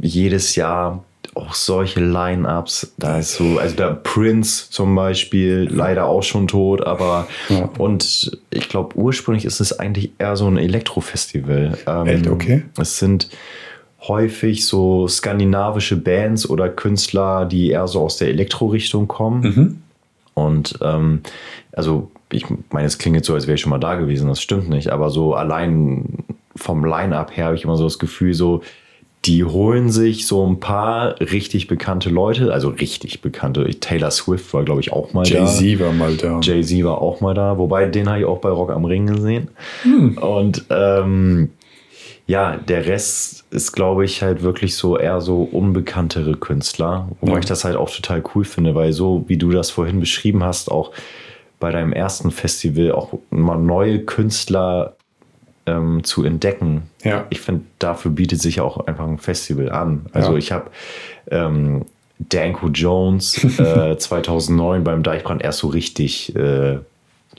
jedes 0.00 0.54
Jahr 0.54 1.02
auch 1.46 1.54
solche 1.54 2.00
Line-Ups. 2.00 2.94
Da 2.98 3.18
ist 3.18 3.34
so, 3.34 3.58
also 3.58 3.76
der 3.76 3.90
Prince 3.94 4.70
zum 4.70 4.94
Beispiel, 4.94 5.68
leider 5.70 6.06
auch 6.06 6.22
schon 6.22 6.46
tot, 6.46 6.86
aber 6.86 7.26
Ja. 7.48 7.68
und 7.78 8.38
ich 8.50 8.68
glaube, 8.68 8.96
ursprünglich 8.96 9.44
ist 9.44 9.60
es 9.60 9.78
eigentlich 9.78 10.12
eher 10.18 10.36
so 10.36 10.46
ein 10.46 10.56
Elektrofestival. 10.56 11.78
Ähm, 11.86 12.06
Echt? 12.06 12.26
Okay. 12.28 12.62
Es 12.80 12.98
sind 12.98 13.28
häufig 14.06 14.66
so 14.66 15.08
skandinavische 15.08 15.96
Bands 15.96 16.48
oder 16.48 16.68
Künstler, 16.68 17.46
die 17.46 17.70
eher 17.70 17.88
so 17.88 18.00
aus 18.02 18.16
der 18.18 18.28
Elektro-Richtung 18.28 19.08
kommen. 19.08 19.40
Mhm. 19.42 19.82
Und 20.34 20.78
ähm, 20.82 21.20
also, 21.72 22.10
ich 22.32 22.44
meine, 22.70 22.86
es 22.86 22.98
klingt 22.98 23.16
jetzt 23.16 23.26
so, 23.26 23.34
als 23.34 23.46
wäre 23.46 23.54
ich 23.54 23.60
schon 23.60 23.70
mal 23.70 23.78
da 23.78 23.94
gewesen, 23.94 24.28
das 24.28 24.42
stimmt 24.42 24.68
nicht, 24.68 24.88
aber 24.88 25.10
so 25.10 25.34
allein 25.34 26.24
vom 26.56 26.84
Line-Up 26.84 27.36
her 27.36 27.46
habe 27.46 27.56
ich 27.56 27.64
immer 27.64 27.76
so 27.76 27.84
das 27.84 27.98
Gefühl, 27.98 28.34
so, 28.34 28.62
die 29.24 29.42
holen 29.44 29.90
sich 29.90 30.26
so 30.26 30.46
ein 30.46 30.60
paar 30.60 31.18
richtig 31.20 31.66
bekannte 31.66 32.10
Leute, 32.10 32.52
also 32.52 32.68
richtig 32.68 33.22
bekannte. 33.22 33.64
Taylor 33.80 34.10
Swift 34.10 34.52
war, 34.52 34.64
glaube 34.64 34.80
ich, 34.80 34.92
auch 34.92 35.12
mal 35.14 35.24
da. 35.24 35.44
Jay-Z 35.44 35.80
war 35.80 35.92
mal 35.92 36.16
da. 36.16 36.40
Jay-Z 36.42 36.84
war 36.84 37.00
auch 37.00 37.20
mal 37.20 37.34
da, 37.34 37.56
wobei 37.56 37.86
den 37.86 38.08
habe 38.08 38.20
ich 38.20 38.24
auch 38.26 38.38
bei 38.38 38.50
Rock 38.50 38.70
am 38.70 38.84
Ring 38.84 39.06
gesehen. 39.06 39.48
Hm. 39.82 40.18
Und 40.18 40.64
ähm, 40.68 41.50
ja, 42.26 42.56
der 42.56 42.86
Rest 42.86 43.44
ist, 43.50 43.72
glaube 43.72 44.04
ich, 44.04 44.22
halt 44.22 44.42
wirklich 44.42 44.76
so 44.76 44.98
eher 44.98 45.20
so 45.20 45.42
unbekanntere 45.42 46.34
Künstler. 46.36 47.08
Wobei 47.20 47.34
Ja. 47.34 47.38
ich 47.38 47.44
das 47.46 47.64
halt 47.64 47.76
auch 47.76 47.90
total 47.90 48.22
cool 48.34 48.44
finde, 48.44 48.74
weil 48.74 48.92
so 48.92 49.24
wie 49.26 49.36
du 49.36 49.50
das 49.50 49.70
vorhin 49.70 50.00
beschrieben 50.00 50.42
hast, 50.44 50.70
auch 50.70 50.92
bei 51.60 51.70
deinem 51.70 51.92
ersten 51.92 52.30
Festival 52.30 52.92
auch 52.92 53.14
mal 53.30 53.56
neue 53.58 54.00
Künstler 54.00 54.93
ähm, 55.66 56.04
zu 56.04 56.24
entdecken. 56.24 56.82
Ja. 57.02 57.26
Ich 57.30 57.40
finde, 57.40 57.62
dafür 57.78 58.10
bietet 58.10 58.40
sich 58.42 58.60
auch 58.60 58.86
einfach 58.86 59.06
ein 59.06 59.18
Festival 59.18 59.70
an. 59.70 60.06
Also 60.12 60.32
Ja. 60.32 60.38
ich 60.38 60.52
habe 60.52 60.70
ähm, 61.30 61.82
Danko 62.18 62.68
Jones 62.68 63.42
äh, 63.58 63.96
2009 63.96 64.84
beim 64.84 65.02
Deichbrand 65.02 65.42
erst 65.42 65.58
so 65.60 65.68
richtig 65.68 66.34
äh, 66.36 66.78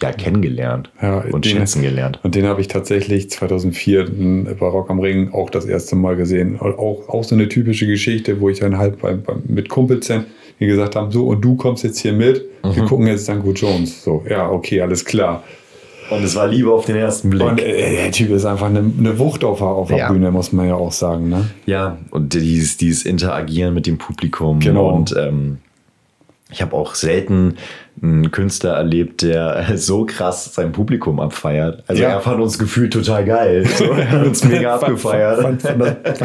ja, 0.01 0.11
kennengelernt 0.11 0.89
Ja, 1.01 1.19
und 1.31 1.45
den- 1.45 1.57
schätzen 1.57 1.81
gelernt. 1.81 2.19
Und 2.23 2.35
den 2.35 2.45
habe 2.45 2.59
ich 2.59 2.67
tatsächlich 2.67 3.29
2004 3.29 4.55
bei 4.59 4.65
Rock 4.67 4.89
am 4.89 4.99
Ring 4.99 5.31
auch 5.33 5.49
das 5.49 5.65
erste 5.65 5.95
Mal 5.95 6.15
gesehen. 6.17 6.59
Auch, 6.59 7.07
auch 7.07 7.23
so 7.23 7.33
eine 7.35 7.47
typische 7.47 7.87
Geschichte, 7.87 8.41
wo 8.41 8.49
ich 8.49 8.59
dann 8.59 8.77
halt 8.77 8.99
bei, 9.01 9.13
bei, 9.13 9.33
mit 9.47 9.69
Kumpels 9.69 10.11
die 10.59 10.65
gesagt 10.67 10.95
haben, 10.95 11.11
so, 11.11 11.27
und 11.27 11.41
du 11.41 11.55
kommst 11.55 11.83
jetzt 11.83 11.99
hier 11.99 12.13
mit, 12.13 12.43
wir 12.63 12.83
Mhm. 12.83 12.87
gucken 12.87 13.07
jetzt 13.07 13.27
Danko 13.29 13.51
Jones. 13.51 14.03
So, 14.03 14.23
ja, 14.29 14.49
okay, 14.49 14.81
alles 14.81 15.03
klar. 15.05 15.43
Und 16.09 16.23
es 16.23 16.35
war 16.35 16.47
Liebe 16.47 16.71
auf 16.71 16.85
den 16.85 16.95
ersten 16.97 17.29
Blick. 17.31 17.43
Und 17.47 17.59
äh, 17.61 17.95
der 18.03 18.11
Typ 18.11 18.29
ist 18.31 18.45
einfach 18.45 18.67
eine, 18.67 18.79
eine 18.79 19.17
Wucht 19.17 19.43
auf, 19.43 19.57
der- 19.59 19.67
auf 19.67 19.87
der 19.87 19.97
Ja. 19.97 20.11
Bühne, 20.11 20.29
muss 20.31 20.51
man 20.53 20.67
ja 20.67 20.75
auch 20.75 20.91
sagen. 20.91 21.29
Ne? 21.29 21.45
Ja, 21.65 21.97
und 22.11 22.33
dieses, 22.33 22.77
dieses 22.77 23.05
Interagieren 23.05 23.73
mit 23.73 23.87
dem 23.87 23.97
Publikum. 23.97 24.59
Genau. 24.59 24.89
Und 24.89 25.15
ähm, 25.17 25.57
ich 26.51 26.61
habe 26.61 26.75
auch 26.75 26.93
selten 26.93 27.55
einen 28.03 28.29
Künstler 28.29 28.73
erlebt, 28.73 29.23
der 29.23 29.65
so 29.77 30.05
krass 30.05 30.53
sein 30.53 30.71
Publikum 30.71 31.19
abfeiert. 31.19 31.83
Also 31.87 32.03
Ja. 32.03 32.09
er 32.09 32.21
fand 32.21 32.39
uns 32.39 32.59
gefühlt 32.59 32.93
total 32.93 33.25
geil. 33.25 33.65
So, 33.75 33.85
er 33.85 34.11
hat 34.11 34.27
uns 34.27 34.43
mega 34.43 34.75
abgefeiert. 34.75 35.41
Fand, 35.41 35.61
fand, 35.63 35.83
fand, 35.85 35.97
das, 36.03 36.19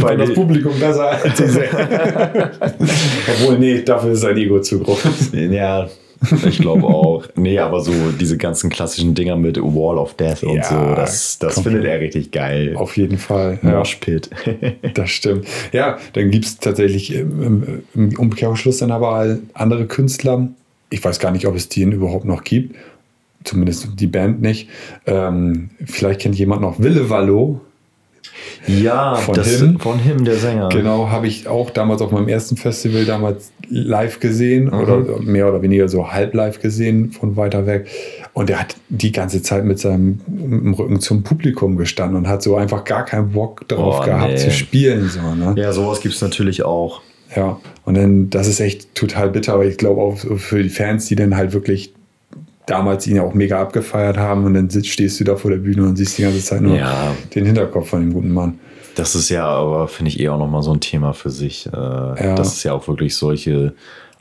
fand, 0.00 0.20
das 0.20 0.34
Publikum 0.34 0.78
besser 0.78 1.08
als 1.10 1.34
diese. 1.36 1.64
Obwohl, 3.34 3.58
nee, 3.58 3.82
dafür 3.82 4.12
ist 4.12 4.20
sein 4.20 4.36
Ego 4.36 4.60
zu 4.60 4.78
groß. 4.80 5.30
Ja, 5.32 5.88
ich 6.46 6.58
glaube 6.58 6.86
auch. 6.86 7.26
Nee, 7.34 7.58
aber 7.58 7.80
so 7.80 7.92
diese 8.18 8.36
ganzen 8.36 8.68
klassischen 8.70 9.14
Dinger 9.14 9.36
mit 9.36 9.58
Wall 9.58 9.98
of 9.98 10.14
Death 10.14 10.42
und 10.42 10.56
Ja, 10.56 10.64
so, 10.64 10.94
das, 10.94 11.38
das 11.38 11.60
findet 11.60 11.84
er 11.84 12.00
richtig 12.00 12.30
geil. 12.30 12.74
Auf 12.76 12.96
jeden 12.96 13.18
Fall. 13.18 13.58
Ja. 13.62 13.78
Mosh 13.78 13.96
Pit. 13.96 14.30
Das 14.94 15.10
stimmt. 15.10 15.46
Ja, 15.72 15.98
dann 16.14 16.30
gibt 16.30 16.44
es 16.44 16.58
tatsächlich 16.58 17.14
im, 17.14 17.82
im, 17.94 18.18
Umkehrschluss 18.18 18.78
dann 18.78 18.90
aber 18.90 19.38
andere 19.54 19.86
Künstler. 19.86 20.48
Ich 20.90 21.02
weiß 21.02 21.20
gar 21.20 21.30
nicht, 21.30 21.46
ob 21.46 21.54
es 21.54 21.68
den 21.68 21.92
überhaupt 21.92 22.24
noch 22.24 22.44
gibt. 22.44 22.74
Zumindest 23.44 23.88
die 23.94 24.06
Band 24.06 24.42
nicht. 24.42 24.68
Ähm, 25.06 25.70
vielleicht 25.84 26.20
kennt 26.20 26.36
jemand 26.36 26.60
noch 26.60 26.80
Wille 26.80 27.08
Wallo. 27.08 27.60
Ja, 28.66 29.14
Von 29.16 29.34
das, 29.34 29.58
Him? 29.58 29.78
von 29.80 29.98
Him, 29.98 30.24
der 30.24 30.36
Sänger. 30.36 30.68
Genau, 30.70 31.08
habe 31.08 31.26
ich 31.26 31.48
auch 31.48 31.70
damals 31.70 32.02
auf 32.02 32.10
meinem 32.12 32.28
ersten 32.28 32.56
Festival 32.56 33.04
damals 33.04 33.52
live 33.68 34.20
gesehen 34.20 34.64
Mhm. 34.66 34.72
oder 34.74 35.20
mehr 35.20 35.48
oder 35.48 35.62
weniger 35.62 35.88
so 35.88 36.10
halb 36.12 36.34
live 36.34 36.60
gesehen 36.60 37.12
von 37.12 37.36
weiter 37.36 37.66
weg. 37.66 37.86
Und 38.32 38.50
er 38.50 38.60
hat 38.60 38.76
die 38.88 39.12
ganze 39.12 39.42
Zeit 39.42 39.64
mit 39.64 39.78
seinem 39.78 40.20
Rücken 40.78 41.00
zum 41.00 41.22
Publikum 41.22 41.76
gestanden 41.76 42.16
und 42.16 42.28
hat 42.28 42.42
so 42.42 42.56
einfach 42.56 42.84
gar 42.84 43.04
keinen 43.04 43.32
Bock 43.32 43.66
drauf 43.68 44.00
Oh, 44.02 44.04
gehabt 44.04 44.32
nee. 44.32 44.36
zu 44.36 44.50
spielen. 44.50 45.08
So, 45.08 45.34
ne? 45.34 45.54
Ja, 45.56 45.72
sowas 45.72 46.00
gibt 46.00 46.14
es 46.14 46.20
natürlich 46.22 46.62
auch. 46.64 47.00
Ja, 47.36 47.60
und 47.84 47.96
dann, 47.96 48.28
das 48.30 48.48
ist 48.48 48.58
echt 48.60 48.92
total 48.96 49.30
bitter, 49.30 49.54
aber 49.54 49.64
ich 49.64 49.76
glaube 49.76 50.00
auch 50.00 50.16
für 50.18 50.62
die 50.62 50.68
Fans, 50.68 51.06
die 51.06 51.14
dann 51.14 51.36
halt 51.36 51.52
wirklich 51.52 51.94
damals 52.70 53.06
ihn 53.06 53.16
ja 53.16 53.22
auch 53.22 53.34
mega 53.34 53.60
abgefeiert 53.60 54.16
haben 54.16 54.44
und 54.44 54.54
dann 54.54 54.70
sitzt, 54.70 54.88
stehst 54.88 55.18
du 55.20 55.24
da 55.24 55.36
vor 55.36 55.50
der 55.50 55.58
Bühne 55.58 55.82
und 55.82 55.96
siehst 55.96 56.16
die 56.18 56.22
ganze 56.22 56.42
Zeit 56.42 56.60
nur 56.60 56.76
Ja. 56.76 57.14
den 57.34 57.44
Hinterkopf 57.46 57.88
von 57.90 58.00
dem 58.00 58.12
guten 58.12 58.32
Mann. 58.32 58.58
Das 58.96 59.14
ist 59.14 59.28
ja 59.28 59.46
aber, 59.46 59.88
finde 59.88 60.10
ich, 60.10 60.20
eh 60.20 60.28
auch 60.28 60.38
nochmal 60.38 60.62
so 60.62 60.72
ein 60.72 60.80
Thema 60.80 61.12
für 61.12 61.30
sich. 61.30 61.66
Äh, 61.66 61.70
Dass 61.70 62.54
es 62.56 62.62
ja 62.64 62.72
auch 62.72 62.86
wirklich 62.88 63.16
solche 63.16 63.72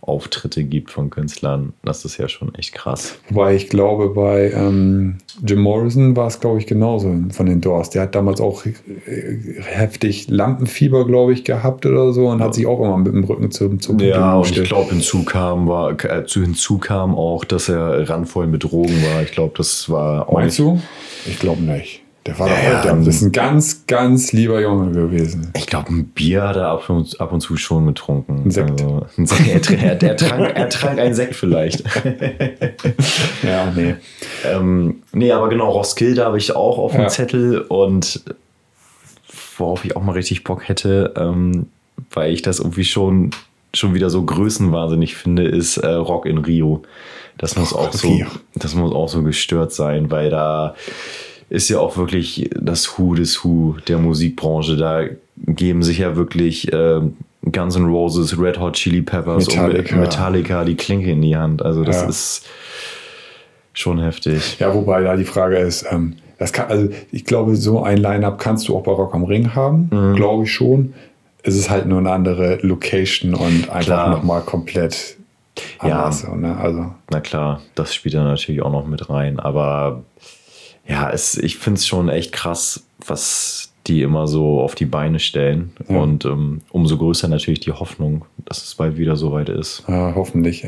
Auftritte 0.02 0.64
gibt 0.64 0.92
von 0.92 1.10
Künstlern. 1.10 1.74
Das 1.84 2.06
ist 2.06 2.18
ja 2.18 2.28
schon 2.30 2.54
echt 2.56 2.74
krass. 2.74 3.20
Wobei 3.30 3.56
ich 3.56 3.70
glaube, 3.70 4.10
bei 4.10 4.52
ähm, 4.52 5.18
Jim 5.46 5.60
Morrison 5.60 6.16
war 6.16 6.28
es, 6.28 6.40
glaube 6.40 6.60
ich, 6.60 6.68
genauso 6.68 7.14
von 7.32 7.46
den 7.46 7.62
Doors. 7.62 7.90
Der 7.90 8.04
hat 8.04 8.16
damals 8.16 8.42
auch 8.42 8.66
äh, 8.66 8.74
heftig 9.62 10.30
Lampenfieber, 10.30 11.06
glaube 11.06 11.34
ich, 11.34 11.44
gehabt 11.44 11.86
oder 11.86 12.14
so 12.14 12.28
und 12.28 12.42
hat 12.42 12.56
sich 12.56 12.66
auch 12.66 12.80
immer 12.80 12.98
mit 12.98 13.14
dem 13.14 13.24
Rücken 13.24 13.52
zum, 13.52 13.80
zum 13.80 14.00
Ja, 14.00 14.36
und 14.36 14.58
ich 14.58 14.64
glaube, 14.64 14.92
hinzu 14.92 15.24
kam, 15.24 15.68
war, 15.68 15.92
äh, 16.04 16.26
hinzu 16.28 16.78
kam 16.78 17.16
auch, 17.16 17.44
dass 17.46 17.70
er 17.70 18.10
randvoll 18.10 18.48
mit 18.48 18.64
Drogen 18.64 19.04
war. 19.04 19.22
Ich 19.24 19.32
glaube, 19.32 19.54
das 19.58 19.90
war 19.90 20.30
auch. 20.30 20.34
Meinst 20.34 20.60
du? 20.60 20.80
Ich 21.26 21.40
glaube 21.40 21.62
nicht. 21.62 22.02
Der 22.30 22.38
war 22.38 22.48
ja, 22.48 22.82
der, 22.84 22.94
das 22.94 23.08
ist 23.08 23.22
ein 23.24 23.32
ganz, 23.32 23.88
ganz 23.88 24.34
lieber 24.34 24.62
Junge 24.62 24.92
gewesen. 24.92 25.52
Ich 25.58 25.66
glaube, 25.66 25.90
ein 25.90 26.06
Bier 26.06 26.44
hat 26.44 26.58
er 26.58 26.68
ab 26.68 26.88
und, 26.88 27.20
ab 27.20 27.32
und 27.32 27.42
zu 27.42 27.58
schon 27.58 27.88
getrunken. 27.88 28.44
Ein 28.46 28.52
Sekt. 28.52 28.70
Also, 28.70 29.06
ein 29.18 29.26
Sekt. 29.26 29.72
er, 29.72 30.00
er, 30.00 30.16
trank, 30.16 30.56
er 30.56 30.70
trank 30.70 31.00
einen 31.00 31.16
Sekt 31.16 31.36
vielleicht. 31.36 31.84
ja, 33.44 33.72
nee. 33.76 33.96
Ähm, 34.46 35.02
nee, 35.12 35.32
aber 35.32 35.50
genau, 35.50 35.72
Roskilde 35.72 36.24
habe 36.24 36.38
ich 36.38 36.56
auch 36.56 36.78
auf 36.78 36.92
dem 36.92 37.02
ja. 37.02 37.08
Zettel 37.08 37.62
und 37.62 38.24
worauf 39.58 39.84
ich 39.84 39.96
auch 39.96 40.04
mal 40.04 40.12
richtig 40.12 40.44
Bock 40.44 40.68
hätte, 40.70 41.16
ähm, 41.18 41.66
weil 42.12 42.32
ich 42.32 42.44
das 42.44 42.60
irgendwie 42.60 42.86
schon, 42.86 43.32
schon 43.74 43.96
wieder 43.96 44.12
so 44.12 44.24
größenwahnsinnig 44.24 45.16
finde, 45.16 45.48
ist 45.48 45.78
äh, 45.78 45.88
Rock 45.88 46.28
in 46.28 46.38
Rio. 46.38 46.84
Das 47.40 47.56
muss, 47.56 47.74
auch 47.74 47.92
so, 47.92 48.22
das 48.54 48.76
muss 48.76 48.94
auch 48.94 49.10
so 49.10 49.24
gestört 49.24 49.72
sein, 49.72 50.12
weil 50.12 50.30
da 50.30 50.76
ist 51.50 51.70
ja 51.70 51.80
auch 51.80 51.98
wirklich 51.98 52.50
das 52.60 52.98
Who 52.98 53.16
des 53.16 53.44
Who 53.44 53.76
der 53.88 53.98
Musikbranche. 53.98 54.78
Da 54.78 55.04
geben 55.36 55.84
sich 55.84 56.00
ja 56.00 56.16
wirklich 56.16 56.72
äh, 56.72 57.02
Guns 57.52 57.76
N' 57.76 57.86
Roses, 57.86 58.40
Red 58.40 58.60
Hot 58.60 58.74
Chili 58.74 59.02
Peppers 59.02 59.48
Metallica. 59.48 59.96
und 59.96 60.02
Metallica 60.02 60.64
die 60.64 60.76
Klinke 60.76 61.12
in 61.12 61.22
die 61.22 61.36
Hand. 61.36 61.64
Also 61.64 61.84
das 61.84 62.02
ja. 62.02 62.10
ist 62.10 62.46
schon 63.74 64.00
heftig. 64.00 64.58
Ja, 64.60 64.74
wobei 64.74 65.02
da 65.02 65.16
die 65.16 65.26
Frage 65.26 65.58
ist, 65.58 65.86
ähm, 65.90 66.18
das 66.38 66.54
kann, 66.54 66.70
also 66.70 66.90
ich 67.12 67.26
glaube, 67.26 67.56
so 67.56 67.84
ein 67.84 67.98
Line-Up 67.98 68.40
kannst 68.40 68.68
du 68.68 68.78
auch 68.78 68.84
bei 68.84 68.92
Rock 68.92 69.14
am 69.14 69.24
Ring 69.24 69.56
haben, 69.56 69.90
mhm. 69.92 70.16
glaube 70.16 70.44
ich 70.44 70.54
schon. 70.54 70.94
Es 71.44 71.56
ist 71.56 71.70
halt 71.70 71.86
nur 71.86 72.00
eine 72.00 72.12
andere 72.12 72.60
Location 72.62 73.34
und 73.34 73.70
einfach 73.70 74.10
nochmal 74.10 74.42
komplett 74.42 75.18
anders. 75.80 76.24
Ja, 76.24 76.36
ne? 76.36 76.58
also. 76.58 76.92
na 77.10 77.22
klar, 77.22 77.62
das 77.76 77.94
spielt 77.94 78.16
da 78.16 78.24
natürlich 78.24 78.62
auch 78.62 78.72
noch 78.72 78.86
mit 78.86 79.10
rein, 79.10 79.40
aber 79.40 80.04
ja, 80.90 81.12
es, 81.12 81.38
ich 81.38 81.58
finde 81.58 81.78
es 81.78 81.88
schon 81.88 82.10
echt 82.10 82.32
krass, 82.32 82.84
was 83.06 83.72
die 83.88 84.02
immer 84.02 84.28
so 84.28 84.60
auf 84.60 84.76
die 84.76 84.86
Beine 84.86 85.20
stellen. 85.20 85.72
Ja. 85.88 86.00
Und 86.00 86.26
ähm, 86.26 86.62
umso 86.72 86.98
größer 86.98 87.28
natürlich 87.28 87.60
die 87.60 87.72
Hoffnung, 87.72 88.26
dass 88.46 88.64
es 88.64 88.76
bald 88.76 88.98
wieder 88.98 89.16
so 89.16 89.32
weit 89.32 89.50
ist. 89.50 89.84
Ja, 89.88 90.14
hoffentlich. 90.16 90.66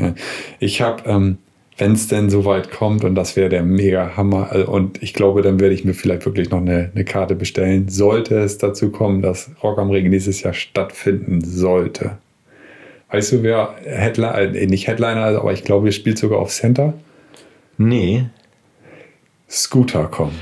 Ich 0.60 0.82
habe, 0.82 1.04
ähm, 1.10 1.38
wenn 1.78 1.94
es 1.94 2.08
denn 2.08 2.30
so 2.30 2.46
weit 2.46 2.72
kommt, 2.72 3.04
und 3.04 3.16
das 3.16 3.36
wäre 3.36 3.50
der 3.50 3.63
mega 3.63 4.16
Hammer, 4.16 4.50
äh, 4.54 4.63
und 4.63 5.01
ich 5.01 5.13
glaube, 5.13 5.42
dann 5.42 5.60
werde 5.60 5.74
ich 5.74 5.86
mir 5.86 5.94
vielleicht 5.94 6.25
wirklich 6.25 6.50
noch 6.50 6.60
eine, 6.60 6.92
eine 6.94 7.06
Karte 7.06 7.36
bestellen, 7.36 7.90
sollte 7.90 8.40
es 8.40 8.58
dazu 8.58 8.92
kommen, 8.92 9.22
dass 9.22 9.51
Rock 9.63 9.80
am 9.80 9.90
Ring 9.90 10.12
dieses 10.12 10.42
Jahr 10.42 10.54
stattfinden 10.54 11.42
sollte. 11.42 12.18
Weißt 13.10 13.34
du, 13.34 13.44
wer 13.44 13.75
Headliner, 13.84 14.38
äh, 14.38 14.68
nicht 14.68 14.88
Headliner, 14.88 15.40
aber 15.40 15.54
ich 15.54 15.63
glaube, 15.63 15.88
er 15.88 15.92
spielt 15.92 16.18
sogar 16.18 16.40
auf 16.40 16.50
Center? 16.50 16.94
Nee. 17.78 18.25
Scooter 19.51 20.05
kommen. 20.05 20.39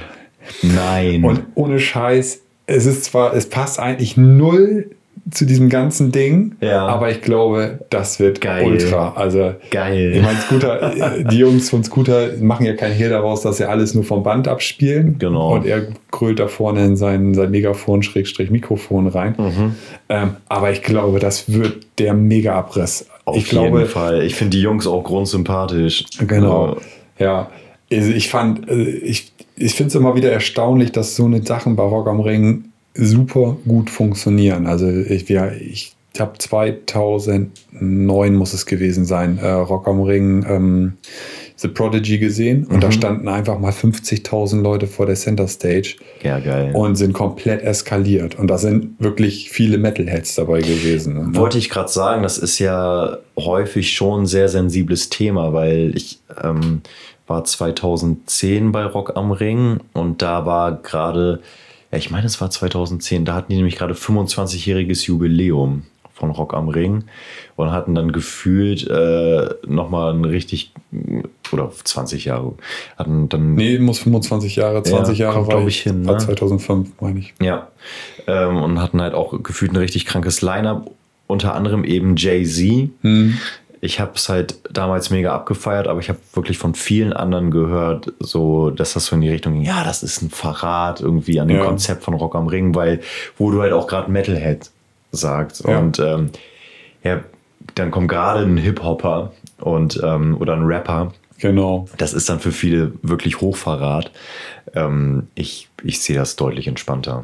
Nein. 0.61 1.23
Und 1.23 1.41
ohne 1.55 1.79
Scheiß, 1.79 2.41
es 2.67 2.85
ist 2.85 3.05
zwar, 3.05 3.33
es 3.33 3.49
passt 3.49 3.79
eigentlich 3.79 4.17
null 4.17 4.91
zu 5.31 5.45
diesem 5.45 5.69
ganzen 5.69 6.11
Ding, 6.11 6.55
ja. 6.61 6.87
aber 6.87 7.11
ich 7.11 7.21
glaube, 7.21 7.79
das 7.89 8.19
wird 8.19 8.41
Geil. 8.41 8.65
ultra. 8.65 9.13
Also, 9.15 9.53
Geil. 9.69 10.13
Ich 10.15 10.21
meine, 10.23 10.39
Scooter, 10.39 10.93
die 11.31 11.37
Jungs 11.37 11.69
von 11.69 11.83
Scooter 11.83 12.29
machen 12.39 12.65
ja 12.65 12.73
kein 12.73 12.91
Hehl 12.91 13.09
daraus, 13.09 13.41
dass 13.41 13.57
sie 13.57 13.65
alles 13.67 13.93
nur 13.93 14.03
vom 14.03 14.23
Band 14.23 14.47
abspielen. 14.47 15.17
Genau. 15.19 15.55
Und 15.55 15.65
er 15.65 15.87
krölt 16.11 16.39
da 16.39 16.47
vorne 16.47 16.85
in 16.85 16.95
sein, 16.95 17.33
sein 17.33 17.51
Megafon, 17.51 18.01
Schrägstrich 18.01 18.49
Mikrofon 18.49 19.07
rein. 19.07 19.35
Mhm. 19.37 19.75
Ähm, 20.09 20.35
aber 20.47 20.71
ich 20.71 20.81
glaube, 20.81 21.19
das 21.19 21.51
wird 21.51 21.85
der 21.99 22.13
Mega-Abriss. 22.13 23.07
Auf 23.25 23.37
ich 23.37 23.51
jeden 23.51 23.69
glaube, 23.69 23.85
Fall. 23.85 24.23
Ich 24.23 24.35
finde 24.35 24.57
die 24.57 24.61
Jungs 24.61 24.87
auch 24.87 25.03
grundsympathisch. 25.03 26.05
Genau. 26.25 26.77
Ja. 27.19 27.49
Also 27.91 28.11
ich 28.11 28.29
fand, 28.29 28.69
also 28.69 28.83
ich, 28.83 29.31
ich 29.55 29.73
finde 29.73 29.89
es 29.89 29.95
immer 29.95 30.15
wieder 30.15 30.31
erstaunlich, 30.31 30.91
dass 30.91 31.15
so 31.15 31.25
eine 31.25 31.43
Sachen 31.43 31.75
bei 31.75 31.83
Rock 31.83 32.07
am 32.07 32.19
Ring 32.19 32.65
super 32.93 33.57
gut 33.67 33.89
funktionieren. 33.89 34.67
Also 34.67 34.89
ich, 34.89 35.27
ja, 35.29 35.51
ich 35.51 35.93
habe 36.19 36.37
2009 36.37 38.35
muss 38.35 38.53
es 38.53 38.65
gewesen 38.65 39.05
sein, 39.05 39.37
äh, 39.37 39.49
Rock 39.49 39.87
am 39.87 40.01
Ring 40.01 40.45
ähm, 40.47 40.93
The 41.55 41.67
Prodigy 41.67 42.19
gesehen 42.19 42.65
und 42.65 42.77
mhm. 42.77 42.79
da 42.79 42.91
standen 42.91 43.27
einfach 43.27 43.59
mal 43.59 43.71
50.000 43.71 44.61
Leute 44.61 44.87
vor 44.87 45.05
der 45.05 45.15
Center 45.15 45.47
Stage. 45.47 45.95
Ja, 46.23 46.39
geil. 46.39 46.71
Und 46.73 46.95
sind 46.95 47.11
komplett 47.11 47.61
eskaliert. 47.61 48.39
Und 48.39 48.47
da 48.47 48.57
sind 48.57 48.99
wirklich 48.99 49.49
viele 49.49 49.77
Metalheads 49.77 50.35
dabei 50.35 50.61
gewesen. 50.61 51.15
Ne? 51.15 51.35
Wollte 51.37 51.57
ich 51.57 51.69
gerade 51.69 51.89
sagen, 51.89 52.23
das 52.23 52.37
ist 52.37 52.59
ja 52.59 53.17
häufig 53.37 53.91
schon 53.91 54.21
ein 54.21 54.25
sehr 54.25 54.47
sensibles 54.47 55.09
Thema, 55.09 55.51
weil 55.51 55.91
ich 55.95 56.19
ähm, 56.41 56.81
war 57.29 57.43
2010 57.43 58.71
bei 58.71 58.85
Rock 58.85 59.15
am 59.15 59.31
Ring 59.31 59.79
und 59.93 60.21
da 60.21 60.45
war 60.45 60.73
gerade, 60.73 61.41
ja, 61.91 61.97
ich 61.97 62.11
meine, 62.11 62.25
es 62.25 62.41
war 62.41 62.49
2010, 62.49 63.25
da 63.25 63.35
hatten 63.35 63.51
die 63.51 63.55
nämlich 63.55 63.77
gerade 63.77 63.93
25-jähriges 63.93 65.05
Jubiläum 65.05 65.83
von 66.13 66.31
Rock 66.31 66.53
am 66.53 66.67
Ring 66.67 67.05
und 67.55 67.71
hatten 67.71 67.95
dann 67.95 68.11
gefühlt 68.11 68.85
äh, 68.87 69.49
nochmal 69.65 70.13
ein 70.13 70.25
richtig, 70.25 70.73
oder 71.51 71.71
20 71.71 72.25
Jahre, 72.25 72.55
hatten 72.97 73.29
dann. 73.29 73.55
Nee, 73.55 73.79
muss 73.79 73.99
25 73.99 74.57
Jahre, 74.57 74.83
20 74.83 75.17
ja, 75.17 75.31
Jahre 75.31 75.47
war 75.47 75.65
ich 75.65 75.81
hin. 75.81 76.01
Ne? 76.01 76.17
2005, 76.17 76.89
meine 76.99 77.19
ich. 77.19 77.33
Ja. 77.41 77.69
Ähm, 78.27 78.57
und 78.57 78.81
hatten 78.81 79.01
halt 79.01 79.13
auch 79.13 79.41
gefühlt 79.41 79.71
ein 79.71 79.77
richtig 79.77 80.05
krankes 80.05 80.41
Line-Up, 80.41 80.91
unter 81.27 81.55
anderem 81.55 81.85
eben 81.85 82.15
Jay-Z. 82.17 82.89
Hm 83.01 83.37
ich 83.81 83.99
habe 83.99 84.11
es 84.15 84.27
halt 84.29 84.59
damals 84.71 85.09
mega 85.09 85.33
abgefeiert, 85.33 85.87
aber 85.87 85.99
ich 85.99 86.09
habe 86.09 86.19
wirklich 86.33 86.57
von 86.57 86.75
vielen 86.75 87.13
anderen 87.13 87.49
gehört, 87.51 88.11
so, 88.19 88.69
dass 88.71 88.93
das 88.93 89.05
so 89.05 89.15
in 89.15 89.21
die 89.21 89.29
Richtung 89.29 89.53
ging, 89.53 89.63
ja, 89.63 89.83
das 89.83 90.03
ist 90.03 90.21
ein 90.21 90.29
Verrat 90.29 91.01
irgendwie 91.01 91.39
an 91.39 91.47
dem 91.47 91.57
ja. 91.57 91.65
Konzept 91.65 92.03
von 92.03 92.13
Rock 92.13 92.35
am 92.35 92.47
Ring, 92.47 92.75
weil, 92.75 92.99
wo 93.37 93.51
du 93.51 93.61
halt 93.61 93.73
auch 93.73 93.87
gerade 93.87 94.11
Metalhead 94.11 94.69
sagst. 95.11 95.65
Ja. 95.65 95.79
Und 95.79 95.99
ähm, 95.99 96.29
ja, 97.03 97.23
dann 97.75 97.91
kommt 97.91 98.09
gerade 98.09 98.43
ein 98.43 98.57
Hip-Hopper 98.57 99.31
und 99.59 99.99
ähm, 100.03 100.37
oder 100.39 100.53
ein 100.53 100.63
Rapper. 100.63 101.13
Genau. 101.37 101.87
Das 101.97 102.13
ist 102.13 102.27
dann 102.29 102.39
für 102.39 102.51
viele 102.51 102.91
wirklich 103.01 103.39
Hochverrat. 103.39 104.11
Ähm, 104.73 105.27
ich 105.35 105.69
ich 105.83 106.01
sehe 106.01 106.17
das 106.17 106.35
deutlich 106.35 106.67
entspannter. 106.67 107.23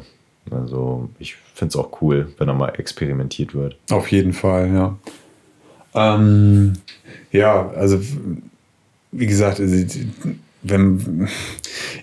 Also 0.50 1.10
ich 1.18 1.36
finde 1.54 1.70
es 1.70 1.76
auch 1.76 2.00
cool, 2.00 2.32
wenn 2.38 2.46
da 2.46 2.54
mal 2.54 2.70
experimentiert 2.70 3.54
wird. 3.54 3.76
Auf 3.90 4.10
jeden 4.10 4.32
Fall, 4.32 4.72
ja. 4.72 4.96
Ähm, 5.96 6.74
ja, 7.32 7.70
also 7.70 8.00
wie 9.12 9.26
gesagt, 9.26 9.60
also, 9.60 9.84
wenn, 10.62 11.28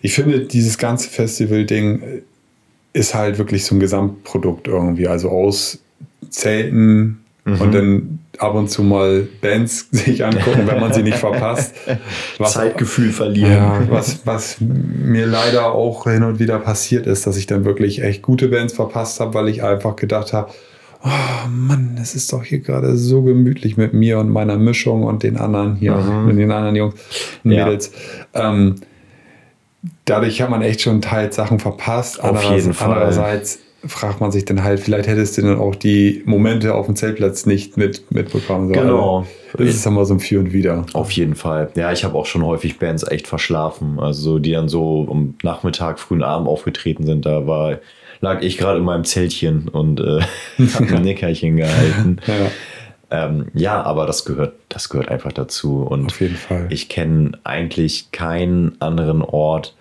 ich 0.02 0.14
finde, 0.14 0.42
dieses 0.42 0.78
ganze 0.78 1.10
Festival-Ding 1.10 2.24
ist 2.94 3.16
halt 3.16 3.38
wirklich 3.38 3.66
so 3.66 3.76
ein 3.76 3.80
Gesamtprodukt 3.80 4.68
irgendwie. 4.68 5.08
Also 5.08 5.30
aus 5.30 5.80
Zelten 6.30 7.24
mhm. 7.46 7.62
und 7.62 7.72
dann 7.74 8.20
ab 8.38 8.56
und 8.56 8.70
zu 8.70 8.84
mal 8.84 9.28
Bands 9.42 9.88
sich 9.92 10.24
angucken, 10.24 10.66
wenn 10.66 10.80
man 10.80 10.94
sie 10.94 11.04
nicht 11.04 11.18
verpasst. 11.18 11.76
Was, 12.38 12.54
Zeitgefühl 12.54 13.12
verlieren. 13.12 13.52
Ja, 13.52 13.82
was, 13.90 14.26
was 14.26 14.58
mir 14.60 15.26
leider 15.26 15.72
auch 15.72 16.06
hin 16.06 16.24
und 16.24 16.40
wieder 16.40 16.60
passiert 16.60 17.08
ist, 17.08 17.28
dass 17.28 17.38
ich 17.38 17.48
dann 17.48 17.66
wirklich 17.66 18.02
echt 18.02 18.22
gute 18.22 18.48
Bands 18.48 18.74
verpasst 18.74 19.20
habe, 19.20 19.34
weil 19.34 19.50
ich 19.50 19.64
einfach 19.64 19.96
gedacht 19.96 20.34
habe, 20.34 20.52
oh 21.04 21.48
Mann, 21.50 21.98
es 22.02 22.16
ist 22.16 22.32
doch 22.32 22.44
hier 22.44 22.60
gerade 22.60 22.96
so 22.96 23.22
gemütlich 23.22 23.78
mit 23.78 23.94
mir 23.94 24.20
und 24.20 24.30
meiner 24.30 24.58
Mischung 24.58 25.04
und 25.04 25.24
den 25.24 25.38
anderen 25.38 25.76
hier, 25.76 25.96
mhm. 25.96 26.28
mit 26.28 26.38
den 26.38 26.52
anderen 26.52 26.76
Jungs 26.76 26.96
und 27.44 27.52
Mädels. 27.52 27.92
Ja. 28.34 28.52
Ähm, 28.52 28.76
dadurch 30.06 30.42
hat 30.42 30.50
man 30.50 30.62
echt 30.62 30.82
schon 30.82 31.02
teils 31.02 31.36
Sachen 31.36 31.60
verpasst. 31.60 32.20
Auf 32.20 32.30
Andererseits, 32.30 32.64
jeden 32.64 32.74
Fall. 32.74 32.94
Andererseits 32.94 33.60
fragt 33.86 34.22
man 34.22 34.32
sich 34.32 34.46
dann 34.46 34.64
halt, 34.64 34.80
vielleicht 34.80 35.10
hättest 35.10 35.38
du 35.38 35.42
dann 35.42 35.60
auch 35.60 35.76
die 35.76 36.24
Momente 36.26 36.74
auf 36.74 36.86
dem 36.86 36.96
Zeltplatz 36.96 37.46
nicht 37.46 37.76
mit, 37.76 38.10
mitbekommen. 38.12 38.70
So, 38.70 38.80
genau. 38.80 39.28
Das 39.58 39.68
ist 39.68 39.86
immer 39.86 40.06
so 40.06 40.14
ein 40.14 40.20
Für 40.22 40.40
und 40.40 40.54
Wider. 40.54 40.86
Auf 40.94 41.12
jeden 41.12 41.36
Fall. 41.36 41.70
Ja, 41.76 41.92
ich 41.92 42.06
habe 42.06 42.18
auch 42.18 42.26
schon 42.26 42.46
häufig 42.46 42.80
Bands 42.80 43.04
echt 43.04 43.28
verschlafen. 43.28 44.00
Also 44.00 44.40
die 44.40 44.52
dann 44.52 44.70
so 44.70 45.02
um 45.02 45.36
Nachmittag, 45.44 46.00
frühen 46.00 46.24
Abend 46.24 46.48
aufgetreten 46.48 47.06
sind. 47.06 47.26
Da 47.26 47.46
war 47.46 47.80
lag 48.24 48.42
ich 48.42 48.58
gerade 48.58 48.80
in 48.80 48.86
meinem 48.86 49.04
Zeltchen 49.04 49.68
und 49.68 50.00
äh, 50.00 50.22
habe 50.74 50.96
ein 50.96 51.04
Nickerchen 51.04 51.58
gehalten. 51.58 52.18
Ja. 52.28 53.26
Ähm, 53.26 53.48
ja, 53.54 53.84
aber 53.84 54.08
das 54.08 54.26
gehört, 54.26 54.56
das 54.70 54.90
gehört 54.90 55.10
einfach 55.10 55.32
dazu. 55.32 55.84
Und 55.84 56.08
Auf 56.08 56.20
jeden 56.20 56.36
Fall. 56.36 56.66
ich 56.72 56.90
kenne 56.90 57.34
eigentlich 57.44 58.12
keinen 58.12 58.82
anderen 58.82 59.22
Ort, 59.22 59.76